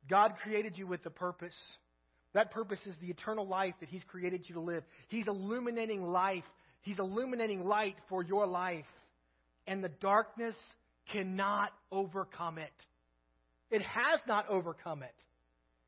God 0.08 0.34
created 0.42 0.76
you 0.76 0.86
with 0.86 1.04
a 1.06 1.10
purpose 1.10 1.54
that 2.34 2.50
purpose 2.50 2.80
is 2.86 2.94
the 3.00 3.08
eternal 3.08 3.46
life 3.46 3.74
that 3.80 3.88
he's 3.88 4.04
created 4.04 4.42
you 4.46 4.54
to 4.54 4.60
live 4.60 4.82
he's 5.08 5.26
illuminating 5.26 6.02
life 6.02 6.44
he's 6.82 6.98
illuminating 6.98 7.64
light 7.64 7.96
for 8.08 8.22
your 8.22 8.46
life 8.46 8.84
and 9.66 9.82
the 9.82 9.88
darkness 9.88 10.54
cannot 11.12 11.70
overcome 11.90 12.58
it. 12.58 12.72
It 13.70 13.82
has 13.82 14.20
not 14.26 14.48
overcome 14.48 15.02
it. 15.02 15.14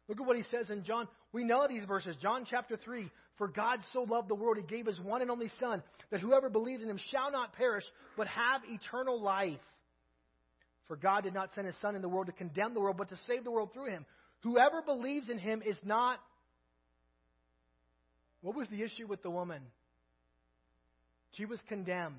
Look 0.08 0.20
at 0.20 0.26
what 0.26 0.36
he 0.36 0.44
says 0.50 0.70
in 0.70 0.84
John. 0.84 1.08
We 1.32 1.44
know 1.44 1.66
these 1.68 1.84
verses. 1.84 2.16
John 2.22 2.46
chapter 2.48 2.78
3 2.82 3.10
For 3.38 3.48
God 3.48 3.80
so 3.92 4.02
loved 4.02 4.28
the 4.28 4.34
world, 4.34 4.56
he 4.56 4.62
gave 4.62 4.86
his 4.86 5.00
one 5.00 5.22
and 5.22 5.30
only 5.30 5.50
Son, 5.60 5.82
that 6.10 6.20
whoever 6.20 6.48
believes 6.48 6.82
in 6.82 6.88
him 6.88 7.00
shall 7.10 7.30
not 7.30 7.54
perish, 7.54 7.84
but 8.16 8.26
have 8.28 8.62
eternal 8.68 9.20
life. 9.20 9.58
For 10.88 10.96
God 10.96 11.24
did 11.24 11.34
not 11.34 11.50
send 11.54 11.66
his 11.66 11.76
Son 11.80 11.96
in 11.96 12.02
the 12.02 12.08
world 12.08 12.26
to 12.26 12.32
condemn 12.32 12.74
the 12.74 12.80
world, 12.80 12.96
but 12.96 13.08
to 13.08 13.18
save 13.26 13.44
the 13.44 13.50
world 13.50 13.70
through 13.74 13.90
him. 13.90 14.06
Whoever 14.42 14.82
believes 14.82 15.28
in 15.28 15.38
him 15.38 15.62
is 15.66 15.76
not. 15.84 16.20
What 18.46 18.54
was 18.54 18.68
the 18.68 18.84
issue 18.84 19.08
with 19.08 19.24
the 19.24 19.30
woman? 19.30 19.60
She 21.32 21.46
was 21.46 21.58
condemned. 21.68 22.14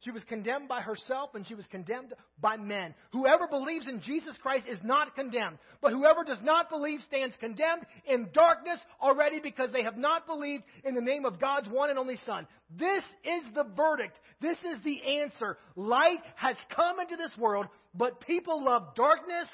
She 0.00 0.10
was 0.10 0.24
condemned 0.24 0.66
by 0.66 0.80
herself 0.80 1.34
and 1.34 1.46
she 1.46 1.54
was 1.54 1.66
condemned 1.66 2.14
by 2.40 2.56
men. 2.56 2.94
Whoever 3.12 3.46
believes 3.46 3.86
in 3.86 4.00
Jesus 4.00 4.34
Christ 4.40 4.64
is 4.66 4.78
not 4.82 5.14
condemned. 5.14 5.58
But 5.82 5.92
whoever 5.92 6.24
does 6.24 6.42
not 6.42 6.70
believe 6.70 7.00
stands 7.06 7.36
condemned 7.38 7.82
in 8.06 8.30
darkness 8.32 8.80
already 9.02 9.40
because 9.40 9.72
they 9.72 9.82
have 9.82 9.98
not 9.98 10.26
believed 10.26 10.64
in 10.84 10.94
the 10.94 11.02
name 11.02 11.26
of 11.26 11.38
God's 11.38 11.68
one 11.68 11.90
and 11.90 11.98
only 11.98 12.16
Son. 12.24 12.46
This 12.78 13.04
is 13.24 13.44
the 13.54 13.66
verdict. 13.76 14.16
This 14.40 14.56
is 14.56 14.82
the 14.84 15.02
answer. 15.20 15.58
Light 15.76 16.22
has 16.36 16.56
come 16.74 16.98
into 16.98 17.16
this 17.16 17.36
world, 17.36 17.66
but 17.94 18.22
people 18.22 18.64
love 18.64 18.94
darkness 18.94 19.48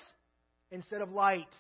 instead 0.71 1.01
of 1.01 1.11
light 1.11 1.51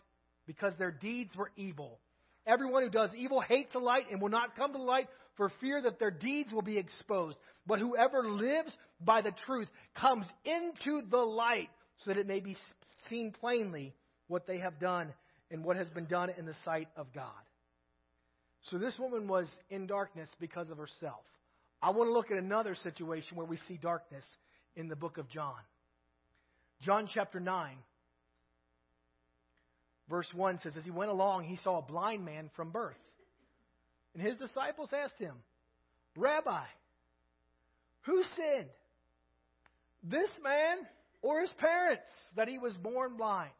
because 0.46 0.74
their 0.78 0.92
deeds 0.92 1.34
were 1.34 1.50
evil. 1.56 1.98
Everyone 2.46 2.82
who 2.82 2.90
does 2.90 3.10
evil 3.16 3.40
hates 3.40 3.72
the 3.72 3.78
light 3.78 4.06
and 4.10 4.20
will 4.20 4.28
not 4.28 4.56
come 4.56 4.72
to 4.72 4.78
the 4.78 4.84
light 4.84 5.08
for 5.36 5.50
fear 5.60 5.80
that 5.82 5.98
their 5.98 6.10
deeds 6.10 6.52
will 6.52 6.62
be 6.62 6.78
exposed. 6.78 7.38
But 7.66 7.78
whoever 7.78 8.28
lives 8.28 8.76
by 9.00 9.22
the 9.22 9.32
truth 9.46 9.68
comes 9.98 10.26
into 10.44 11.02
the 11.10 11.16
light 11.16 11.70
so 12.04 12.10
that 12.10 12.18
it 12.18 12.26
may 12.26 12.40
be 12.40 12.56
seen 13.08 13.32
plainly 13.32 13.94
what 14.28 14.46
they 14.46 14.58
have 14.58 14.78
done 14.78 15.12
and 15.50 15.64
what 15.64 15.76
has 15.76 15.88
been 15.88 16.06
done 16.06 16.30
in 16.36 16.44
the 16.46 16.54
sight 16.64 16.88
of 16.96 17.12
God. 17.14 17.30
So 18.70 18.78
this 18.78 18.98
woman 18.98 19.28
was 19.28 19.46
in 19.70 19.86
darkness 19.86 20.28
because 20.40 20.70
of 20.70 20.78
herself. 20.78 21.24
I 21.82 21.90
want 21.90 22.08
to 22.08 22.12
look 22.12 22.30
at 22.30 22.38
another 22.38 22.74
situation 22.82 23.36
where 23.36 23.46
we 23.46 23.58
see 23.68 23.78
darkness 23.80 24.24
in 24.74 24.88
the 24.88 24.96
book 24.96 25.18
of 25.18 25.28
John. 25.28 25.54
John 26.80 27.08
chapter 27.12 27.40
9. 27.40 27.76
Verse 30.08 30.28
1 30.34 30.60
says, 30.62 30.76
As 30.76 30.84
he 30.84 30.90
went 30.90 31.10
along, 31.10 31.44
he 31.44 31.56
saw 31.56 31.78
a 31.78 31.82
blind 31.82 32.24
man 32.24 32.50
from 32.56 32.70
birth. 32.70 32.96
And 34.14 34.22
his 34.22 34.36
disciples 34.36 34.90
asked 34.92 35.18
him, 35.18 35.34
Rabbi, 36.16 36.64
who 38.02 38.22
sinned? 38.36 38.68
This 40.02 40.30
man 40.42 40.86
or 41.22 41.40
his 41.40 41.52
parents 41.58 42.04
that 42.36 42.48
he 42.48 42.58
was 42.58 42.74
born 42.74 43.16
blind? 43.16 43.50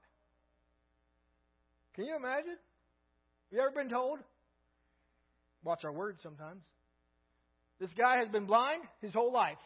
Can 1.95 2.05
you 2.05 2.17
imagine? 2.17 2.51
Have 2.51 3.53
you 3.53 3.61
ever 3.61 3.71
been 3.71 3.89
told? 3.91 4.19
Watch 5.65 5.85
our 5.85 5.93
words 5.93 6.21
sometimes. 6.23 6.63
This 7.81 7.91
guy 7.97 8.19
has 8.19 8.29
been 8.29 8.47
blind 8.47 8.83
his 9.01 9.15
whole 9.15 9.33
life. 9.33 9.59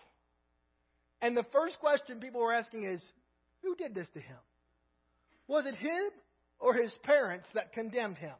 And 1.20 1.36
the 1.36 1.44
first 1.52 1.80
question 1.80 2.20
people 2.20 2.40
were 2.40 2.54
asking 2.54 2.84
is, 2.84 3.00
who 3.62 3.74
did 3.74 3.94
this 3.94 4.06
to 4.14 4.20
him? 4.20 4.36
Was 5.48 5.66
it 5.66 5.74
him 5.74 6.10
or 6.58 6.74
his 6.74 6.92
parents 7.02 7.46
that 7.54 7.72
condemned 7.72 8.18
him? 8.18 8.34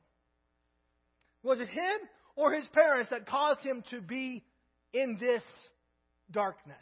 Was 1.43 1.61
it 1.61 1.69
him 1.69 1.99
or 2.37 2.53
his 2.53 2.67
parents 2.69 3.11
that 3.11 3.27
caused 3.27 3.61
him 3.61 3.83
to 3.91 4.01
be 4.01 4.45
in 4.93 5.19
this 5.21 5.43
darkness? 6.31 6.77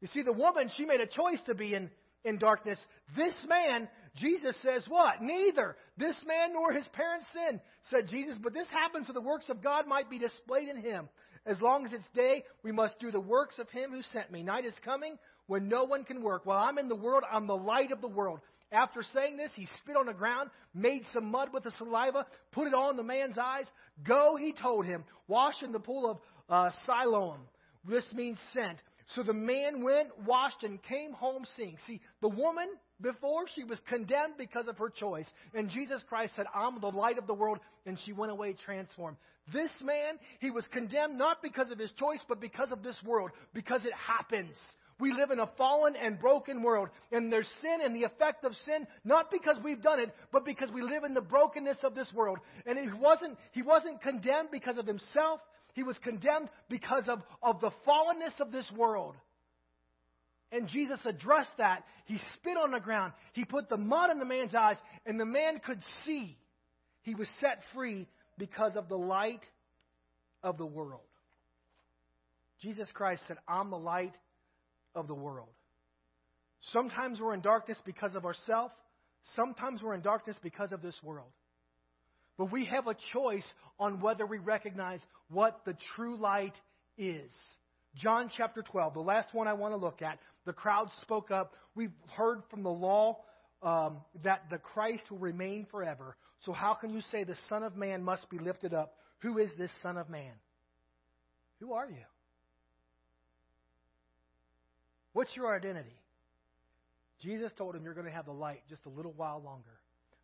You 0.00 0.08
see, 0.08 0.22
the 0.22 0.32
woman, 0.32 0.70
she 0.76 0.86
made 0.86 1.00
a 1.00 1.06
choice 1.06 1.40
to 1.46 1.54
be 1.54 1.74
in, 1.74 1.90
in 2.24 2.38
darkness. 2.38 2.78
This 3.16 3.34
man, 3.48 3.88
Jesus 4.16 4.56
says 4.62 4.84
what? 4.88 5.20
Neither. 5.20 5.76
This 5.98 6.16
man 6.26 6.54
nor 6.54 6.72
his 6.72 6.88
parents 6.88 7.26
sinned, 7.34 7.60
said 7.90 8.08
Jesus, 8.08 8.36
but 8.42 8.54
this 8.54 8.68
happens 8.68 9.06
so 9.06 9.12
the 9.12 9.20
works 9.20 9.48
of 9.50 9.62
God 9.62 9.86
might 9.86 10.08
be 10.08 10.18
displayed 10.18 10.68
in 10.68 10.78
him. 10.78 11.08
As 11.46 11.60
long 11.60 11.86
as 11.86 11.92
it's 11.92 12.04
day, 12.14 12.44
we 12.62 12.72
must 12.72 12.98
do 12.98 13.10
the 13.10 13.20
works 13.20 13.58
of 13.58 13.68
him 13.70 13.90
who 13.90 14.02
sent 14.12 14.30
me. 14.30 14.42
Night 14.42 14.64
is 14.66 14.74
coming 14.84 15.18
when 15.46 15.68
no 15.68 15.84
one 15.84 16.04
can 16.04 16.22
work. 16.22 16.46
While 16.46 16.58
I'm 16.58 16.78
in 16.78 16.88
the 16.88 16.96
world, 16.96 17.24
I'm 17.30 17.46
the 17.46 17.56
light 17.56 17.92
of 17.92 18.00
the 18.00 18.08
world. 18.08 18.40
After 18.72 19.02
saying 19.14 19.36
this, 19.36 19.50
he 19.54 19.66
spit 19.80 19.96
on 19.96 20.06
the 20.06 20.12
ground, 20.12 20.50
made 20.74 21.02
some 21.12 21.30
mud 21.30 21.48
with 21.52 21.64
the 21.64 21.72
saliva, 21.78 22.26
put 22.52 22.68
it 22.68 22.74
on 22.74 22.96
the 22.96 23.02
man's 23.02 23.36
eyes. 23.36 23.66
Go, 24.06 24.36
he 24.36 24.52
told 24.52 24.86
him, 24.86 25.04
wash 25.26 25.62
in 25.62 25.72
the 25.72 25.80
pool 25.80 26.10
of 26.10 26.18
uh, 26.48 26.70
Siloam. 26.86 27.40
This 27.88 28.04
means 28.12 28.38
sent. 28.52 28.78
So 29.14 29.24
the 29.24 29.32
man 29.32 29.82
went, 29.82 30.10
washed, 30.24 30.62
and 30.62 30.80
came 30.84 31.12
home 31.12 31.44
seeing. 31.56 31.76
See, 31.86 32.00
the 32.20 32.28
woman 32.28 32.68
before 33.00 33.46
she 33.54 33.64
was 33.64 33.80
condemned 33.88 34.34
because 34.38 34.68
of 34.68 34.78
her 34.78 34.88
choice. 34.88 35.26
And 35.52 35.68
Jesus 35.70 36.02
Christ 36.08 36.34
said, 36.36 36.46
I'm 36.54 36.80
the 36.80 36.88
light 36.88 37.18
of 37.18 37.26
the 37.26 37.34
world. 37.34 37.58
And 37.86 37.98
she 38.04 38.12
went 38.12 38.30
away 38.30 38.54
transformed. 38.64 39.16
This 39.52 39.70
man, 39.82 40.18
he 40.38 40.50
was 40.50 40.64
condemned 40.70 41.18
not 41.18 41.42
because 41.42 41.72
of 41.72 41.78
his 41.78 41.90
choice, 41.98 42.20
but 42.28 42.40
because 42.40 42.70
of 42.70 42.84
this 42.84 42.96
world, 43.04 43.30
because 43.52 43.84
it 43.84 43.94
happens. 43.94 44.54
We 45.00 45.12
live 45.12 45.30
in 45.30 45.40
a 45.40 45.50
fallen 45.56 45.94
and 45.96 46.20
broken 46.20 46.62
world, 46.62 46.90
and 47.10 47.32
there's 47.32 47.48
sin 47.62 47.78
and 47.82 47.96
the 47.96 48.04
effect 48.04 48.44
of 48.44 48.52
sin, 48.66 48.86
not 49.04 49.30
because 49.30 49.56
we've 49.64 49.82
done 49.82 49.98
it, 49.98 50.14
but 50.30 50.44
because 50.44 50.70
we 50.70 50.82
live 50.82 51.04
in 51.04 51.14
the 51.14 51.20
brokenness 51.20 51.78
of 51.82 51.94
this 51.94 52.12
world. 52.14 52.38
And 52.66 52.78
he 52.78 52.88
wasn't, 52.98 53.38
he 53.52 53.62
wasn't 53.62 54.02
condemned 54.02 54.50
because 54.52 54.76
of 54.78 54.86
himself, 54.86 55.40
he 55.74 55.82
was 55.82 55.96
condemned 55.98 56.50
because 56.68 57.04
of, 57.08 57.20
of 57.42 57.60
the 57.60 57.70
fallenness 57.86 58.38
of 58.40 58.52
this 58.52 58.70
world. 58.76 59.14
And 60.52 60.68
Jesus 60.68 60.98
addressed 61.04 61.56
that. 61.58 61.84
He 62.06 62.18
spit 62.34 62.56
on 62.56 62.72
the 62.72 62.80
ground. 62.80 63.12
He 63.32 63.44
put 63.44 63.68
the 63.68 63.76
mud 63.76 64.10
in 64.10 64.18
the 64.18 64.24
man's 64.24 64.54
eyes, 64.54 64.76
and 65.06 65.18
the 65.18 65.24
man 65.24 65.60
could 65.64 65.80
see. 66.04 66.36
He 67.02 67.14
was 67.14 67.28
set 67.40 67.60
free 67.72 68.08
because 68.36 68.74
of 68.74 68.88
the 68.88 68.98
light 68.98 69.44
of 70.42 70.58
the 70.58 70.66
world. 70.66 71.00
Jesus 72.62 72.88
Christ 72.92 73.22
said, 73.28 73.38
I'm 73.48 73.70
the 73.70 73.78
light 73.78 74.12
of 74.94 75.08
the 75.08 75.14
world. 75.14 75.48
Sometimes 76.72 77.20
we're 77.20 77.34
in 77.34 77.40
darkness 77.40 77.78
because 77.84 78.14
of 78.14 78.24
ourselves. 78.24 78.74
Sometimes 79.36 79.82
we're 79.82 79.94
in 79.94 80.02
darkness 80.02 80.36
because 80.42 80.72
of 80.72 80.82
this 80.82 80.96
world. 81.02 81.30
But 82.38 82.52
we 82.52 82.64
have 82.66 82.86
a 82.86 82.96
choice 83.12 83.44
on 83.78 84.00
whether 84.00 84.26
we 84.26 84.38
recognize 84.38 85.00
what 85.28 85.60
the 85.64 85.76
true 85.94 86.16
light 86.16 86.54
is. 86.96 87.30
John 87.96 88.30
chapter 88.36 88.62
12, 88.62 88.94
the 88.94 89.00
last 89.00 89.34
one 89.34 89.48
I 89.48 89.52
want 89.54 89.72
to 89.72 89.76
look 89.76 90.00
at. 90.00 90.18
The 90.46 90.52
crowd 90.52 90.88
spoke 91.02 91.30
up. 91.30 91.54
We've 91.74 91.92
heard 92.16 92.42
from 92.50 92.62
the 92.62 92.70
law 92.70 93.18
um, 93.62 93.98
that 94.24 94.44
the 94.50 94.58
Christ 94.58 95.02
will 95.10 95.18
remain 95.18 95.66
forever. 95.70 96.16
So 96.44 96.52
how 96.52 96.74
can 96.74 96.90
you 96.90 97.02
say 97.12 97.24
the 97.24 97.36
Son 97.48 97.62
of 97.62 97.76
Man 97.76 98.02
must 98.02 98.28
be 98.30 98.38
lifted 98.38 98.72
up? 98.72 98.94
Who 99.20 99.38
is 99.38 99.50
this 99.58 99.70
Son 99.82 99.98
of 99.98 100.08
Man? 100.08 100.32
Who 101.60 101.74
are 101.74 101.88
you? 101.88 102.04
What's 105.12 105.34
your 105.36 105.54
identity? 105.54 105.96
Jesus 107.22 107.52
told 107.56 107.74
him 107.74 107.84
you're 107.84 107.94
going 107.94 108.06
to 108.06 108.12
have 108.12 108.26
the 108.26 108.32
light 108.32 108.62
just 108.68 108.86
a 108.86 108.88
little 108.88 109.12
while 109.16 109.42
longer. 109.44 109.78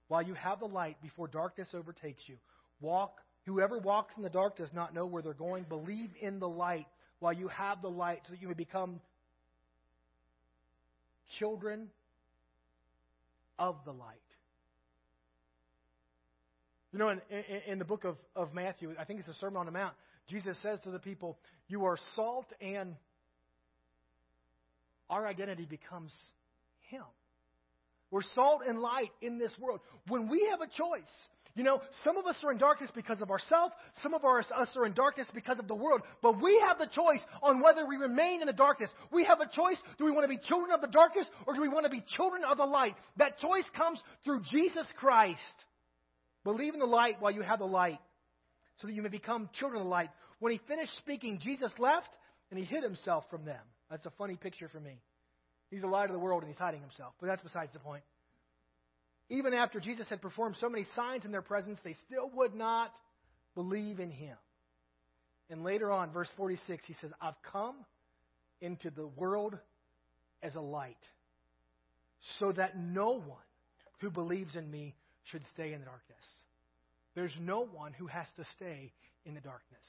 While 0.09 0.23
you 0.23 0.35
have 0.35 0.61
the 0.61 0.67
light 0.67 0.97
before 1.03 1.29
darkness 1.29 1.69
overtakes 1.75 2.23
you, 2.27 2.37
walk. 2.81 3.21
Whoever 3.45 3.79
walks 3.79 4.15
in 4.17 4.23
the 4.23 4.31
dark 4.31 4.57
does 4.57 4.73
not 4.73 4.95
know 4.95 5.07
where 5.07 5.23
they're 5.23 5.35
going. 5.35 5.65
Believe 5.65 6.11
in 6.21 6.39
the 6.39 6.49
light 6.49 6.87
while 7.19 7.33
you 7.33 7.49
have 7.49 7.83
the 7.83 7.91
light 7.91 8.21
so 8.27 8.33
that 8.33 8.41
you 8.41 8.49
may 8.49 8.55
become 8.55 9.01
children 11.39 11.89
of 13.59 13.77
the 13.85 13.93
light. 13.93 14.17
You 16.93 16.99
know, 16.99 17.09
in, 17.11 17.21
in, 17.31 17.73
in, 17.73 17.79
the 17.79 17.85
book 17.85 18.05
of, 18.05 18.17
of 18.35 18.55
Matthew, 18.55 18.95
I 18.99 19.05
think 19.05 19.19
it's 19.19 19.29
the 19.29 19.35
Sermon 19.35 19.59
on 19.59 19.67
the 19.67 19.73
Mount, 19.73 19.95
Jesus 20.29 20.57
says 20.63 20.79
to 20.85 20.91
the 20.91 20.99
people, 20.99 21.39
You 21.69 21.85
are 21.85 21.99
salt, 22.15 22.47
and 22.61 22.95
our 25.11 25.27
identity 25.27 25.67
becomes 25.67 26.13
Him. 26.91 27.03
We're 28.11 28.23
salt 28.35 28.63
and 28.67 28.79
light 28.79 29.11
in 29.21 29.39
this 29.39 29.53
world. 29.61 29.81
When 30.09 30.29
we 30.29 30.49
have 30.51 30.61
a 30.61 30.67
choice, 30.67 31.11
you 31.57 31.65
know, 31.65 31.81
some 32.05 32.19
of 32.19 32.27
us 32.27 32.37
are 32.45 32.53
in 32.53 32.59
darkness 32.59 32.91
because 32.95 33.23
of 33.23 33.31
ourselves. 33.31 33.75
Some 34.03 34.13
of 34.13 34.23
us 34.25 34.47
are 34.77 34.85
in 34.85 34.93
darkness 34.93 35.27
because 35.35 35.59
of 35.59 35.67
the 35.67 35.75
world. 35.75 36.03
But 36.23 36.41
we 36.41 36.63
have 36.67 36.79
the 36.79 36.87
choice 36.87 37.21
on 37.43 37.63
whether 37.63 37.87
we 37.87 37.97
remain 37.97 38.43
in 38.43 38.47
the 38.47 38.53
darkness. 38.53 38.91
We 39.11 39.25
have 39.25 39.41
a 39.41 39.49
choice. 39.49 39.79
Do 39.97 40.05
we 40.05 40.11
want 40.11 40.25
to 40.25 40.29
be 40.29 40.37
children 40.47 40.71
of 40.71 40.83
the 40.83 40.87
darkness 40.87 41.27
or 41.47 41.55
do 41.55 41.63
we 41.63 41.69
want 41.71 41.85
to 41.85 41.91
be 41.91 42.05
children 42.15 42.43
of 42.45 42.59
the 42.59 42.67
light? 42.67 42.95
That 43.17 43.39
choice 43.39 43.65
comes 43.75 43.99
through 44.23 44.43
Jesus 44.51 44.87
Christ. 44.99 45.41
Believe 46.45 46.75
in 46.75 46.81
the 46.81 46.87
light 46.87 47.17
while 47.21 47.33
you 47.33 47.41
have 47.41 47.59
the 47.59 47.65
light 47.65 48.01
so 48.81 48.87
that 48.87 48.93
you 48.93 49.01
may 49.01 49.09
become 49.09 49.49
children 49.59 49.81
of 49.81 49.87
the 49.87 49.91
light. 49.91 50.11
When 50.41 50.53
he 50.53 50.61
finished 50.69 50.95
speaking, 50.99 51.41
Jesus 51.43 51.73
left 51.79 52.11
and 52.51 52.61
he 52.61 52.67
hid 52.67 52.85
himself 52.85 53.25
from 53.31 53.47
them. 53.47 53.63
That's 53.91 54.07
a 54.07 54.13
funny 54.19 54.37
picture 54.37 54.69
for 54.69 54.81
me. 54.81 55.01
He's 55.71 55.83
a 55.83 55.87
light 55.87 56.07
of 56.07 56.13
the 56.13 56.19
world 56.19 56.43
and 56.43 56.51
he's 56.51 56.59
hiding 56.59 56.81
himself. 56.81 57.15
But 57.21 57.27
that's 57.27 57.43
besides 57.43 57.73
the 57.73 57.79
point. 57.79 58.03
Even 59.29 59.55
after 59.55 59.81
Jesus 59.81 60.09
had 60.09 60.23
performed 60.23 60.57
so 60.61 60.69
many 60.69 60.87
signs 60.95 61.25
in 61.25 61.33
their 61.33 61.43
presence, 61.43 61.79
they 61.83 61.97
still 62.07 62.31
would 62.35 62.55
not 62.55 62.93
believe 63.55 63.99
in 63.99 64.11
him. 64.11 64.37
And 65.51 65.65
later 65.65 65.91
on, 65.91 66.13
verse 66.13 66.29
46, 66.37 66.85
he 66.87 66.95
says, 67.01 67.11
I've 67.21 67.41
come 67.51 67.77
into 68.61 68.91
the 68.91 69.07
world 69.07 69.57
as 70.43 70.55
a 70.55 70.61
light, 70.61 70.97
so 72.39 72.53
that 72.53 72.79
no 72.79 73.13
one 73.13 73.39
who 74.01 74.11
believes 74.11 74.55
in 74.55 74.71
me 74.71 74.95
should 75.25 75.43
stay 75.55 75.73
in 75.73 75.81
the 75.81 75.87
darkness. 75.87 76.25
There's 77.15 77.33
no 77.41 77.67
one 77.67 77.93
who 77.93 78.07
has 78.07 78.27
to 78.37 78.45
stay 78.57 78.93
in 79.25 79.35
the 79.35 79.41
darkness. 79.41 79.83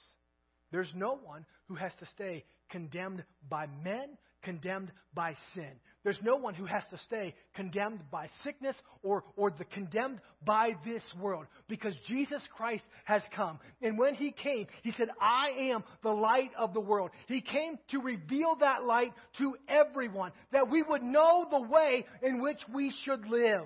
There's 0.71 0.91
no 0.95 1.17
one 1.23 1.45
who 1.67 1.75
has 1.75 1.91
to 1.99 2.05
stay 2.07 2.43
condemned 2.69 3.23
by 3.49 3.67
men, 3.83 4.17
condemned 4.43 4.91
by 5.13 5.35
sin. 5.53 5.71
There's 6.03 6.21
no 6.23 6.37
one 6.37 6.53
who 6.53 6.65
has 6.65 6.83
to 6.91 6.97
stay 6.99 7.35
condemned 7.53 7.99
by 8.09 8.29
sickness 8.43 8.75
or, 9.03 9.25
or 9.35 9.51
the 9.51 9.65
condemned 9.65 10.21
by 10.45 10.77
this 10.85 11.03
world 11.19 11.47
because 11.67 11.93
Jesus 12.07 12.41
Christ 12.55 12.85
has 13.03 13.21
come. 13.35 13.59
And 13.81 13.97
when 13.97 14.15
he 14.15 14.31
came, 14.31 14.67
he 14.83 14.93
said, 14.93 15.09
I 15.19 15.49
am 15.71 15.83
the 16.03 16.11
light 16.11 16.51
of 16.57 16.73
the 16.73 16.79
world. 16.79 17.09
He 17.27 17.41
came 17.41 17.77
to 17.89 17.99
reveal 17.99 18.55
that 18.61 18.85
light 18.85 19.11
to 19.39 19.55
everyone, 19.67 20.31
that 20.53 20.69
we 20.69 20.81
would 20.81 21.03
know 21.03 21.45
the 21.49 21.61
way 21.61 22.05
in 22.21 22.41
which 22.41 22.59
we 22.73 22.93
should 23.03 23.27
live. 23.27 23.65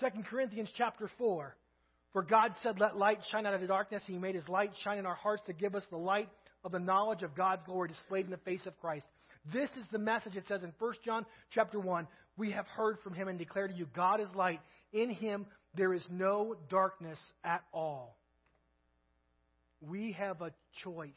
2 0.00 0.06
Corinthians 0.30 0.70
chapter 0.76 1.10
4. 1.18 1.56
For 2.18 2.24
God 2.24 2.50
said, 2.64 2.80
Let 2.80 2.96
light 2.96 3.20
shine 3.30 3.46
out 3.46 3.54
of 3.54 3.60
the 3.60 3.68
darkness. 3.68 4.02
He 4.04 4.18
made 4.18 4.34
his 4.34 4.48
light 4.48 4.72
shine 4.82 4.98
in 4.98 5.06
our 5.06 5.14
hearts 5.14 5.44
to 5.46 5.52
give 5.52 5.76
us 5.76 5.84
the 5.88 5.98
light 5.98 6.28
of 6.64 6.72
the 6.72 6.80
knowledge 6.80 7.22
of 7.22 7.36
God's 7.36 7.62
glory 7.64 7.90
displayed 7.90 8.24
in 8.24 8.32
the 8.32 8.38
face 8.38 8.66
of 8.66 8.76
Christ. 8.80 9.06
This 9.52 9.70
is 9.78 9.84
the 9.92 10.00
message 10.00 10.34
it 10.34 10.42
says 10.48 10.64
in 10.64 10.72
1 10.80 10.94
John 11.04 11.24
chapter 11.54 11.78
1. 11.78 12.08
We 12.36 12.50
have 12.50 12.66
heard 12.66 12.98
from 13.04 13.14
him 13.14 13.28
and 13.28 13.38
declare 13.38 13.68
to 13.68 13.72
you, 13.72 13.86
God 13.94 14.20
is 14.20 14.26
light. 14.34 14.58
In 14.92 15.10
him 15.10 15.46
there 15.76 15.94
is 15.94 16.02
no 16.10 16.56
darkness 16.68 17.20
at 17.44 17.62
all. 17.72 18.16
We 19.80 20.10
have 20.18 20.42
a 20.42 20.50
choice. 20.82 21.12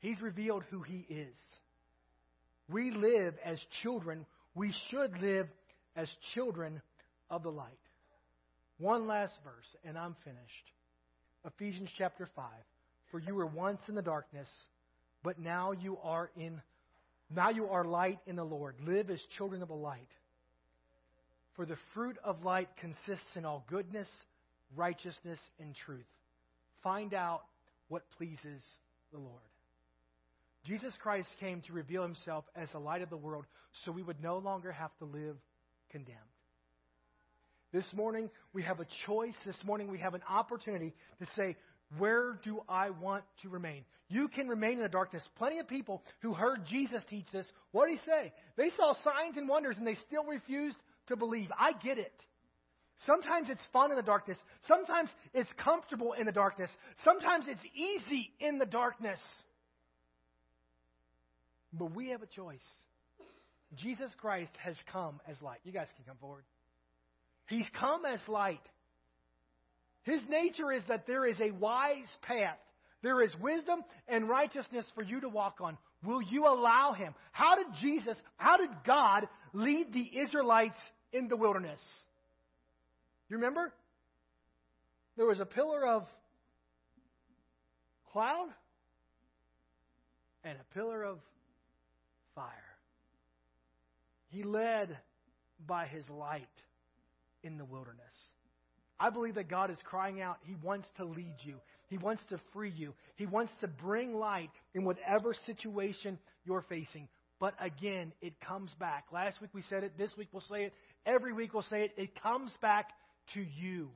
He's 0.00 0.20
revealed 0.20 0.64
who 0.68 0.82
he 0.82 1.06
is. 1.08 1.36
We 2.68 2.90
live 2.90 3.34
as 3.44 3.60
children. 3.84 4.26
We 4.56 4.74
should 4.90 5.22
live 5.22 5.46
as 5.94 6.08
children 6.34 6.82
of 7.30 7.42
the 7.42 7.50
light. 7.50 7.78
One 8.78 9.06
last 9.06 9.34
verse, 9.42 9.66
and 9.84 9.96
I'm 9.96 10.16
finished. 10.24 10.72
Ephesians 11.44 11.90
chapter 11.96 12.28
5. 12.34 12.44
For 13.10 13.20
you 13.20 13.34
were 13.34 13.46
once 13.46 13.80
in 13.88 13.94
the 13.94 14.02
darkness, 14.02 14.48
but 15.22 15.38
now 15.38 15.72
you 15.72 15.98
are 16.02 16.30
in 16.36 16.60
Now 17.34 17.50
you 17.50 17.66
are 17.66 17.84
light 17.84 18.18
in 18.26 18.36
the 18.36 18.44
Lord. 18.44 18.76
Live 18.86 19.10
as 19.10 19.20
children 19.36 19.62
of 19.62 19.68
the 19.68 19.74
light. 19.74 20.08
For 21.54 21.66
the 21.66 21.78
fruit 21.94 22.16
of 22.22 22.44
light 22.44 22.68
consists 22.80 23.34
in 23.34 23.44
all 23.44 23.64
goodness, 23.68 24.08
righteousness, 24.76 25.40
and 25.58 25.74
truth. 25.86 26.06
Find 26.82 27.14
out 27.14 27.42
what 27.88 28.02
pleases 28.18 28.62
the 29.12 29.18
Lord. 29.18 29.42
Jesus 30.64 30.92
Christ 31.00 31.28
came 31.40 31.62
to 31.62 31.72
reveal 31.72 32.02
himself 32.02 32.44
as 32.54 32.68
the 32.70 32.78
light 32.78 33.02
of 33.02 33.10
the 33.10 33.16
world 33.16 33.46
so 33.84 33.92
we 33.92 34.02
would 34.02 34.22
no 34.22 34.38
longer 34.38 34.72
have 34.72 34.90
to 34.98 35.04
live 35.04 35.36
condemned. 35.90 36.18
This 37.72 37.84
morning, 37.94 38.30
we 38.52 38.62
have 38.62 38.80
a 38.80 38.86
choice. 39.06 39.34
This 39.44 39.56
morning, 39.64 39.90
we 39.90 39.98
have 39.98 40.14
an 40.14 40.22
opportunity 40.28 40.94
to 41.18 41.26
say, 41.36 41.56
Where 41.98 42.38
do 42.44 42.60
I 42.68 42.90
want 42.90 43.24
to 43.42 43.48
remain? 43.48 43.84
You 44.08 44.28
can 44.28 44.48
remain 44.48 44.74
in 44.74 44.82
the 44.82 44.88
darkness. 44.88 45.22
Plenty 45.36 45.58
of 45.58 45.66
people 45.66 46.02
who 46.20 46.32
heard 46.32 46.64
Jesus 46.66 47.02
teach 47.10 47.26
this, 47.32 47.46
what 47.72 47.88
did 47.88 47.98
he 47.98 48.04
say? 48.06 48.32
They 48.56 48.70
saw 48.76 48.94
signs 49.02 49.36
and 49.36 49.48
wonders 49.48 49.76
and 49.78 49.86
they 49.86 49.96
still 50.06 50.24
refused 50.24 50.76
to 51.08 51.16
believe. 51.16 51.50
I 51.58 51.72
get 51.72 51.98
it. 51.98 52.12
Sometimes 53.04 53.50
it's 53.50 53.60
fun 53.72 53.90
in 53.90 53.96
the 53.96 54.02
darkness. 54.02 54.38
Sometimes 54.68 55.10
it's 55.34 55.50
comfortable 55.62 56.12
in 56.12 56.26
the 56.26 56.32
darkness. 56.32 56.70
Sometimes 57.04 57.46
it's 57.48 57.60
easy 57.74 58.30
in 58.40 58.58
the 58.58 58.64
darkness. 58.64 59.20
But 61.72 61.94
we 61.94 62.10
have 62.10 62.22
a 62.22 62.26
choice. 62.26 62.58
Jesus 63.74 64.10
Christ 64.20 64.52
has 64.62 64.76
come 64.92 65.20
as 65.28 65.40
light. 65.42 65.58
You 65.64 65.72
guys 65.72 65.88
can 65.96 66.04
come 66.06 66.16
forward. 66.18 66.44
He's 67.48 67.66
come 67.78 68.04
as 68.04 68.20
light. 68.28 68.60
His 70.02 70.20
nature 70.28 70.72
is 70.72 70.82
that 70.88 71.06
there 71.06 71.26
is 71.26 71.40
a 71.40 71.50
wise 71.50 72.08
path. 72.22 72.58
There 73.02 73.22
is 73.22 73.34
wisdom 73.40 73.82
and 74.08 74.28
righteousness 74.28 74.84
for 74.94 75.02
you 75.02 75.20
to 75.20 75.28
walk 75.28 75.58
on. 75.60 75.76
Will 76.04 76.22
you 76.22 76.46
allow 76.46 76.92
him? 76.92 77.14
How 77.32 77.56
did 77.56 77.66
Jesus, 77.80 78.16
how 78.36 78.56
did 78.56 78.70
God 78.86 79.28
lead 79.52 79.92
the 79.92 80.20
Israelites 80.20 80.78
in 81.12 81.28
the 81.28 81.36
wilderness? 81.36 81.80
You 83.28 83.36
remember? 83.36 83.72
There 85.16 85.26
was 85.26 85.40
a 85.40 85.46
pillar 85.46 85.86
of 85.86 86.06
cloud 88.12 88.48
and 90.44 90.56
a 90.58 90.74
pillar 90.74 91.02
of 91.02 91.18
fire. 92.34 92.46
He 94.28 94.42
led 94.42 94.96
by 95.66 95.86
his 95.86 96.08
light 96.10 96.46
in 97.46 97.58
the 97.58 97.64
wilderness. 97.64 98.02
I 98.98 99.10
believe 99.10 99.36
that 99.36 99.48
God 99.48 99.70
is 99.70 99.78
crying 99.84 100.20
out. 100.20 100.38
He 100.42 100.56
wants 100.62 100.88
to 100.96 101.04
lead 101.04 101.36
you. 101.44 101.56
He 101.88 101.98
wants 101.98 102.22
to 102.30 102.40
free 102.52 102.72
you. 102.74 102.94
He 103.16 103.26
wants 103.26 103.52
to 103.60 103.68
bring 103.68 104.14
light 104.14 104.50
in 104.74 104.84
whatever 104.84 105.34
situation 105.46 106.18
you're 106.44 106.64
facing. 106.68 107.08
But 107.38 107.54
again, 107.60 108.12
it 108.22 108.34
comes 108.40 108.70
back. 108.80 109.04
Last 109.12 109.40
week 109.40 109.50
we 109.52 109.62
said 109.68 109.84
it. 109.84 109.92
This 109.98 110.10
week 110.16 110.28
we'll 110.32 110.42
say 110.50 110.64
it. 110.64 110.72
Every 111.04 111.32
week 111.32 111.52
we'll 111.52 111.62
say 111.64 111.84
it. 111.84 111.92
It 111.96 112.20
comes 112.22 112.50
back 112.60 112.88
to 113.34 113.40
you. 113.40 113.90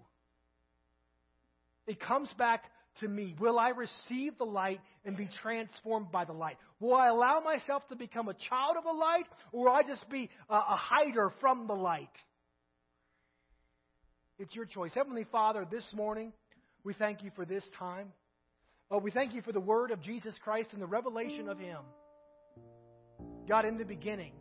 It 1.87 1.99
comes 2.01 2.31
back 2.39 2.65
to 3.01 3.09
me. 3.09 3.35
Will 3.41 3.59
I 3.59 3.71
receive 3.71 4.37
the 4.37 4.45
light 4.45 4.81
and 5.05 5.17
be 5.17 5.29
transformed 5.43 6.13
by 6.13 6.25
the 6.25 6.33
light? 6.33 6.57
Will 6.79 6.95
I 6.95 7.09
allow 7.09 7.41
myself 7.41 7.83
to 7.89 7.97
become 7.97 8.29
a 8.29 8.35
child 8.35 8.77
of 8.77 8.85
the 8.85 8.93
light, 8.93 9.25
or 9.53 9.65
will 9.65 9.73
I 9.73 9.83
just 9.83 10.09
be 10.11 10.29
a, 10.49 10.55
a 10.55 10.77
hider 10.77 11.33
from 11.41 11.67
the 11.67 11.75
light? 11.75 12.11
It's 14.41 14.55
your 14.55 14.65
choice. 14.65 14.93
Heavenly 14.95 15.27
Father, 15.31 15.67
this 15.71 15.85
morning, 15.93 16.33
we 16.83 16.95
thank 16.95 17.23
you 17.23 17.31
for 17.37 17.45
this 17.45 17.63
time. 17.79 18.07
Oh, 18.91 18.97
we 18.97 19.11
thank 19.11 19.35
you 19.35 19.43
for 19.43 19.53
the 19.53 19.61
word 19.61 19.91
of 19.91 20.01
Jesus 20.01 20.35
Christ 20.43 20.71
and 20.73 20.81
the 20.81 20.87
revelation 20.87 21.47
of 21.47 21.59
Him. 21.59 21.81
God, 23.47 23.67
in 23.67 23.77
the 23.77 23.85
beginning, 23.85 24.33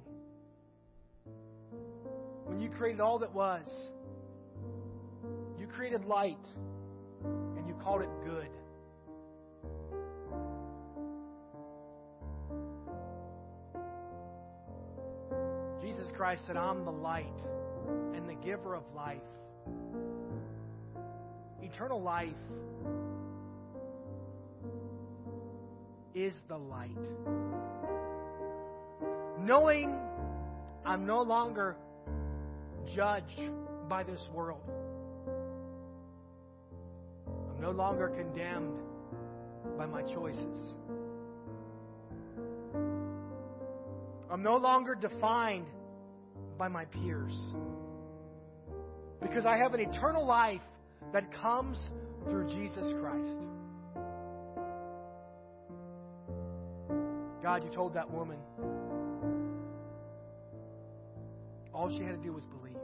when 2.45 2.61
you 2.61 2.69
created 2.69 3.01
all 3.01 3.19
that 3.19 3.33
was, 3.33 3.67
you 5.59 5.67
created 5.67 6.05
light 6.05 6.47
and 7.25 7.67
you 7.67 7.73
called 7.83 8.01
it 8.01 8.09
good. 8.23 8.47
Jesus 15.81 16.07
Christ 16.15 16.43
said, 16.47 16.55
I'm 16.55 16.85
the 16.85 16.91
light 16.91 17.25
and 18.15 18.29
the 18.29 18.35
giver 18.35 18.75
of 18.75 18.83
life. 18.95 19.17
Eternal 21.73 22.01
life 22.01 22.29
is 26.15 26.33
the 26.47 26.57
light. 26.57 26.89
Knowing 29.39 29.95
I'm 30.85 31.05
no 31.05 31.21
longer 31.21 31.75
judged 32.95 33.39
by 33.87 34.03
this 34.03 34.21
world, 34.33 34.61
I'm 37.27 37.61
no 37.61 37.71
longer 37.71 38.09
condemned 38.09 38.79
by 39.77 39.85
my 39.85 40.01
choices. 40.01 40.73
I'm 44.31 44.43
no 44.43 44.57
longer 44.57 44.95
defined 44.95 45.67
by 46.57 46.67
my 46.67 46.85
peers. 46.85 47.33
Because 49.21 49.45
I 49.45 49.57
have 49.57 49.73
an 49.73 49.81
eternal 49.81 50.25
life 50.25 50.61
that 51.13 51.31
comes 51.41 51.77
through 52.29 52.47
Jesus 52.47 52.93
Christ. 53.01 53.47
God, 57.41 57.63
you 57.63 57.69
told 57.69 57.93
that 57.95 58.09
woman 58.09 58.37
all 61.73 61.89
she 61.89 62.03
had 62.03 62.11
to 62.11 62.23
do 62.23 62.33
was 62.33 62.43
believe. 62.45 62.75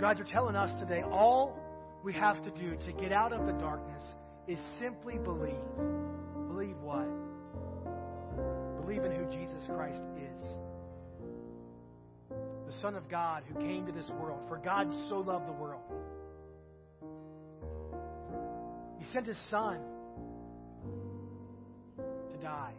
God, 0.00 0.18
you're 0.18 0.26
telling 0.26 0.54
us 0.54 0.70
today 0.78 1.02
all 1.02 1.58
we 2.04 2.12
have 2.12 2.42
to 2.44 2.50
do 2.50 2.76
to 2.76 2.92
get 3.00 3.12
out 3.12 3.32
of 3.32 3.46
the 3.46 3.52
darkness 3.52 4.02
is 4.46 4.58
simply 4.78 5.18
believe. 5.18 5.54
Believe 6.48 6.76
what? 6.82 7.08
Believe 8.80 9.04
in 9.04 9.12
who 9.12 9.24
Jesus 9.30 9.66
Christ 9.66 10.02
is 10.18 10.61
the 12.72 12.80
Son 12.80 12.94
of 12.94 13.08
God 13.08 13.42
who 13.48 13.60
came 13.60 13.86
to 13.86 13.92
this 13.92 14.10
world. 14.20 14.40
For 14.48 14.58
God 14.58 14.88
so 15.08 15.18
loved 15.18 15.48
the 15.48 15.52
world. 15.52 15.82
He 18.98 19.04
sent 19.12 19.26
His 19.26 19.36
Son 19.50 19.78
to 21.96 22.38
die. 22.40 22.72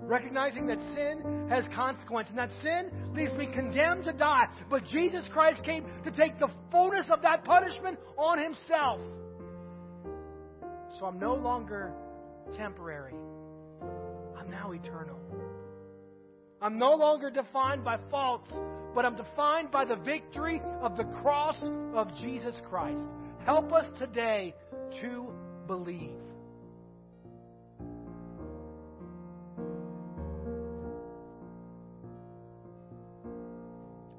Recognizing 0.00 0.66
that 0.66 0.78
sin 0.94 1.48
has 1.50 1.64
consequence 1.74 2.28
and 2.30 2.38
that 2.38 2.50
sin 2.62 2.90
leaves 3.14 3.32
me 3.34 3.48
condemned 3.52 4.04
to 4.04 4.12
die. 4.12 4.46
But 4.70 4.84
Jesus 4.86 5.24
Christ 5.32 5.64
came 5.64 5.84
to 6.04 6.10
take 6.10 6.38
the 6.38 6.48
fullness 6.70 7.06
of 7.10 7.22
that 7.22 7.44
punishment 7.44 7.98
on 8.16 8.42
Himself. 8.42 9.00
So 10.98 11.06
I'm 11.06 11.18
no 11.18 11.34
longer 11.34 11.92
temporary, 12.56 13.14
I'm 14.38 14.50
now 14.50 14.72
eternal. 14.72 15.18
I'm 16.60 16.78
no 16.78 16.90
longer 16.94 17.30
defined 17.30 17.84
by 17.84 17.98
faults, 18.10 18.50
but 18.94 19.04
I'm 19.04 19.16
defined 19.16 19.70
by 19.70 19.84
the 19.84 19.94
victory 19.96 20.60
of 20.82 20.96
the 20.96 21.04
cross 21.22 21.56
of 21.94 22.14
Jesus 22.16 22.56
Christ. 22.68 23.00
Help 23.44 23.72
us 23.72 23.86
today 23.98 24.54
to 25.00 25.28
believe. 25.68 26.18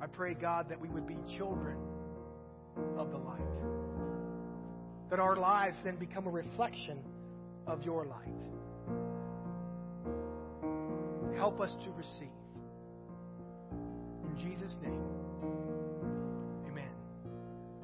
I 0.01 0.07
pray, 0.07 0.33
God, 0.33 0.69
that 0.69 0.79
we 0.79 0.87
would 0.87 1.07
be 1.07 1.17
children 1.37 1.77
of 2.97 3.11
the 3.11 3.17
light. 3.17 3.41
That 5.09 5.19
our 5.19 5.35
lives 5.35 5.77
then 5.83 5.97
become 5.97 6.25
a 6.25 6.31
reflection 6.31 6.99
of 7.67 7.83
your 7.83 8.05
light. 8.05 8.33
Help 11.39 11.61
us 11.61 11.71
to 11.85 11.91
receive. 11.91 12.35
In 13.71 14.35
Jesus' 14.35 14.75
name, 14.83 15.01
amen. 16.67 16.91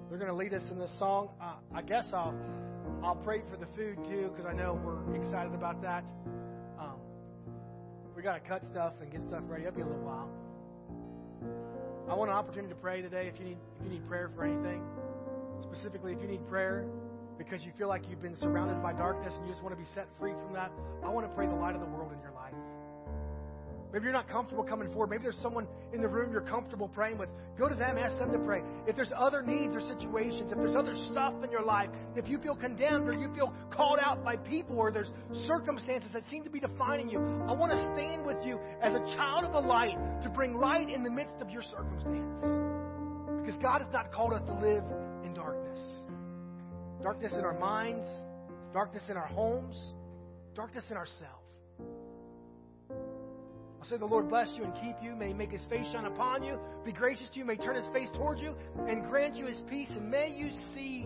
They're 0.10 0.18
going 0.18 0.30
to 0.30 0.36
lead 0.36 0.54
us 0.54 0.62
in 0.70 0.78
this 0.78 0.92
song. 1.00 1.30
Uh, 1.42 1.54
I 1.74 1.82
guess 1.82 2.06
I'll 2.12 2.36
I'll 3.02 3.16
pray 3.16 3.44
for 3.50 3.56
the 3.56 3.68
food 3.78 3.96
too 4.10 4.30
because 4.36 4.46
I 4.46 4.52
know 4.52 4.78
we're 4.84 5.16
excited 5.16 5.54
about 5.54 5.82
that. 5.84 6.04
Um, 6.78 7.00
we 8.14 8.22
got 8.22 8.34
to 8.34 8.42
cut 8.42 8.62
stuff 8.72 8.92
and 9.02 9.10
get 9.10 9.22
stuff 9.22 9.44
ready. 9.48 9.64
It'll 9.64 9.76
be 9.76 9.84
a 9.84 9.86
little 9.86 10.04
while. 10.04 10.30
I 12.10 12.14
want 12.14 12.30
an 12.30 12.36
opportunity 12.36 12.74
to 12.74 12.80
pray 12.80 13.02
today. 13.02 13.32
If 13.34 13.40
you 13.40 13.46
need 13.46 13.58
if 13.80 13.86
you 13.86 13.90
need 13.90 14.06
prayer 14.10 14.30
for 14.36 14.44
anything, 14.44 14.84
specifically 15.62 16.12
if 16.12 16.20
you 16.20 16.28
need 16.28 16.46
prayer 16.50 16.86
because 17.38 17.64
you 17.64 17.72
feel 17.78 17.88
like 17.88 18.04
you've 18.10 18.22
been 18.22 18.38
surrounded 18.38 18.84
by 18.84 18.92
darkness 18.92 19.34
and 19.38 19.48
you 19.48 19.54
just 19.54 19.64
want 19.64 19.74
to 19.74 19.82
be 19.82 19.88
set 19.96 20.08
free 20.20 20.34
from 20.44 20.52
that, 20.54 20.74
I 21.06 21.10
want 21.10 21.26
to 21.26 21.34
pray 21.34 21.48
the 21.48 21.56
light 21.56 21.74
of 21.74 21.80
the 21.80 21.88
world 21.88 22.12
in 22.12 22.20
your 22.20 22.32
life. 22.32 22.54
Maybe 23.96 24.04
you're 24.04 24.14
not 24.14 24.28
comfortable 24.28 24.66
coming 24.66 24.90
forward. 24.92 25.10
Maybe 25.10 25.24
there's 25.24 25.40
someone 25.42 25.68
in 25.94 26.02
the 26.02 26.08
room 26.10 26.30
you're 26.34 26.42
comfortable 26.42 26.90
praying 26.90 27.18
with. 27.18 27.30
Go 27.58 27.70
to 27.70 27.76
them, 27.76 27.98
ask 27.98 28.20
them 28.20 28.30
to 28.34 28.40
pray. 28.40 28.62
If 28.86 28.98
there's 28.98 29.14
other 29.18 29.42
needs 29.42 29.74
or 29.74 29.80
situations, 29.88 30.52
if 30.52 30.58
there's 30.58 30.76
other 30.76 30.94
stuff 31.10 31.34
in 31.42 31.50
your 31.50 31.64
life, 31.64 31.88
if 32.14 32.28
you 32.28 32.38
feel 32.40 32.58
condemned 32.58 33.08
or 33.08 33.14
you 33.14 33.34
feel 33.34 33.54
called 33.72 34.00
out 34.04 34.22
by 34.22 34.36
people 34.36 34.78
or 34.78 34.92
there's 34.92 35.08
circumstances 35.48 36.10
that 36.12 36.24
seem 36.30 36.44
to 36.44 36.50
be 36.50 36.60
defining 36.60 37.08
you, 37.08 37.20
I 37.48 37.54
want 37.54 37.72
to 37.72 37.78
stand 37.96 38.26
with 38.26 38.36
you 38.44 38.60
as 38.84 38.94
a 38.94 39.16
child 39.16 39.46
of 39.46 39.54
the 39.54 39.66
light 39.66 39.96
to 40.24 40.30
bring 40.30 40.56
light 40.56 40.90
in 40.90 41.02
the 41.02 41.10
midst 41.10 41.40
of 41.40 41.50
your 41.50 41.62
circumstance. 41.62 42.42
Because 43.46 43.56
God 43.62 43.80
has 43.80 43.88
not 43.94 44.12
called 44.12 44.34
us 44.34 44.42
to 44.42 44.60
live 44.60 44.84
in 45.24 45.34
darkness. 45.34 45.80
Darkness 47.02 47.32
in 47.32 47.46
our 47.46 47.58
minds, 47.58 48.06
darkness 48.74 49.04
in 49.10 49.16
our 49.16 49.28
homes, 49.28 49.78
darkness 50.54 50.84
in 50.92 50.98
ourselves. 50.98 51.45
I'll 53.86 53.92
say 53.92 53.98
the 53.98 54.06
Lord 54.06 54.30
bless 54.30 54.48
you 54.58 54.64
and 54.64 54.74
keep 54.82 54.96
you. 55.00 55.16
May 55.16 55.28
he 55.28 55.34
make 55.34 55.52
his 55.52 55.62
face 55.70 55.86
shine 55.92 56.06
upon 56.06 56.42
you, 56.42 56.58
be 56.84 56.92
gracious 56.92 57.30
to 57.30 57.38
you, 57.38 57.46
may 57.46 57.56
turn 57.56 57.76
his 57.76 57.86
face 57.94 58.10
towards 58.16 58.42
you, 58.42 58.56
and 58.88 59.04
grant 59.04 59.36
you 59.36 59.46
his 59.46 59.62
peace. 59.70 59.90
And 59.92 60.10
may 60.10 60.34
you 60.36 60.50
see 60.74 61.06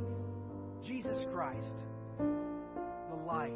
Jesus 0.85 1.19
Christ, 1.33 1.75
the 2.17 3.15
light 3.27 3.51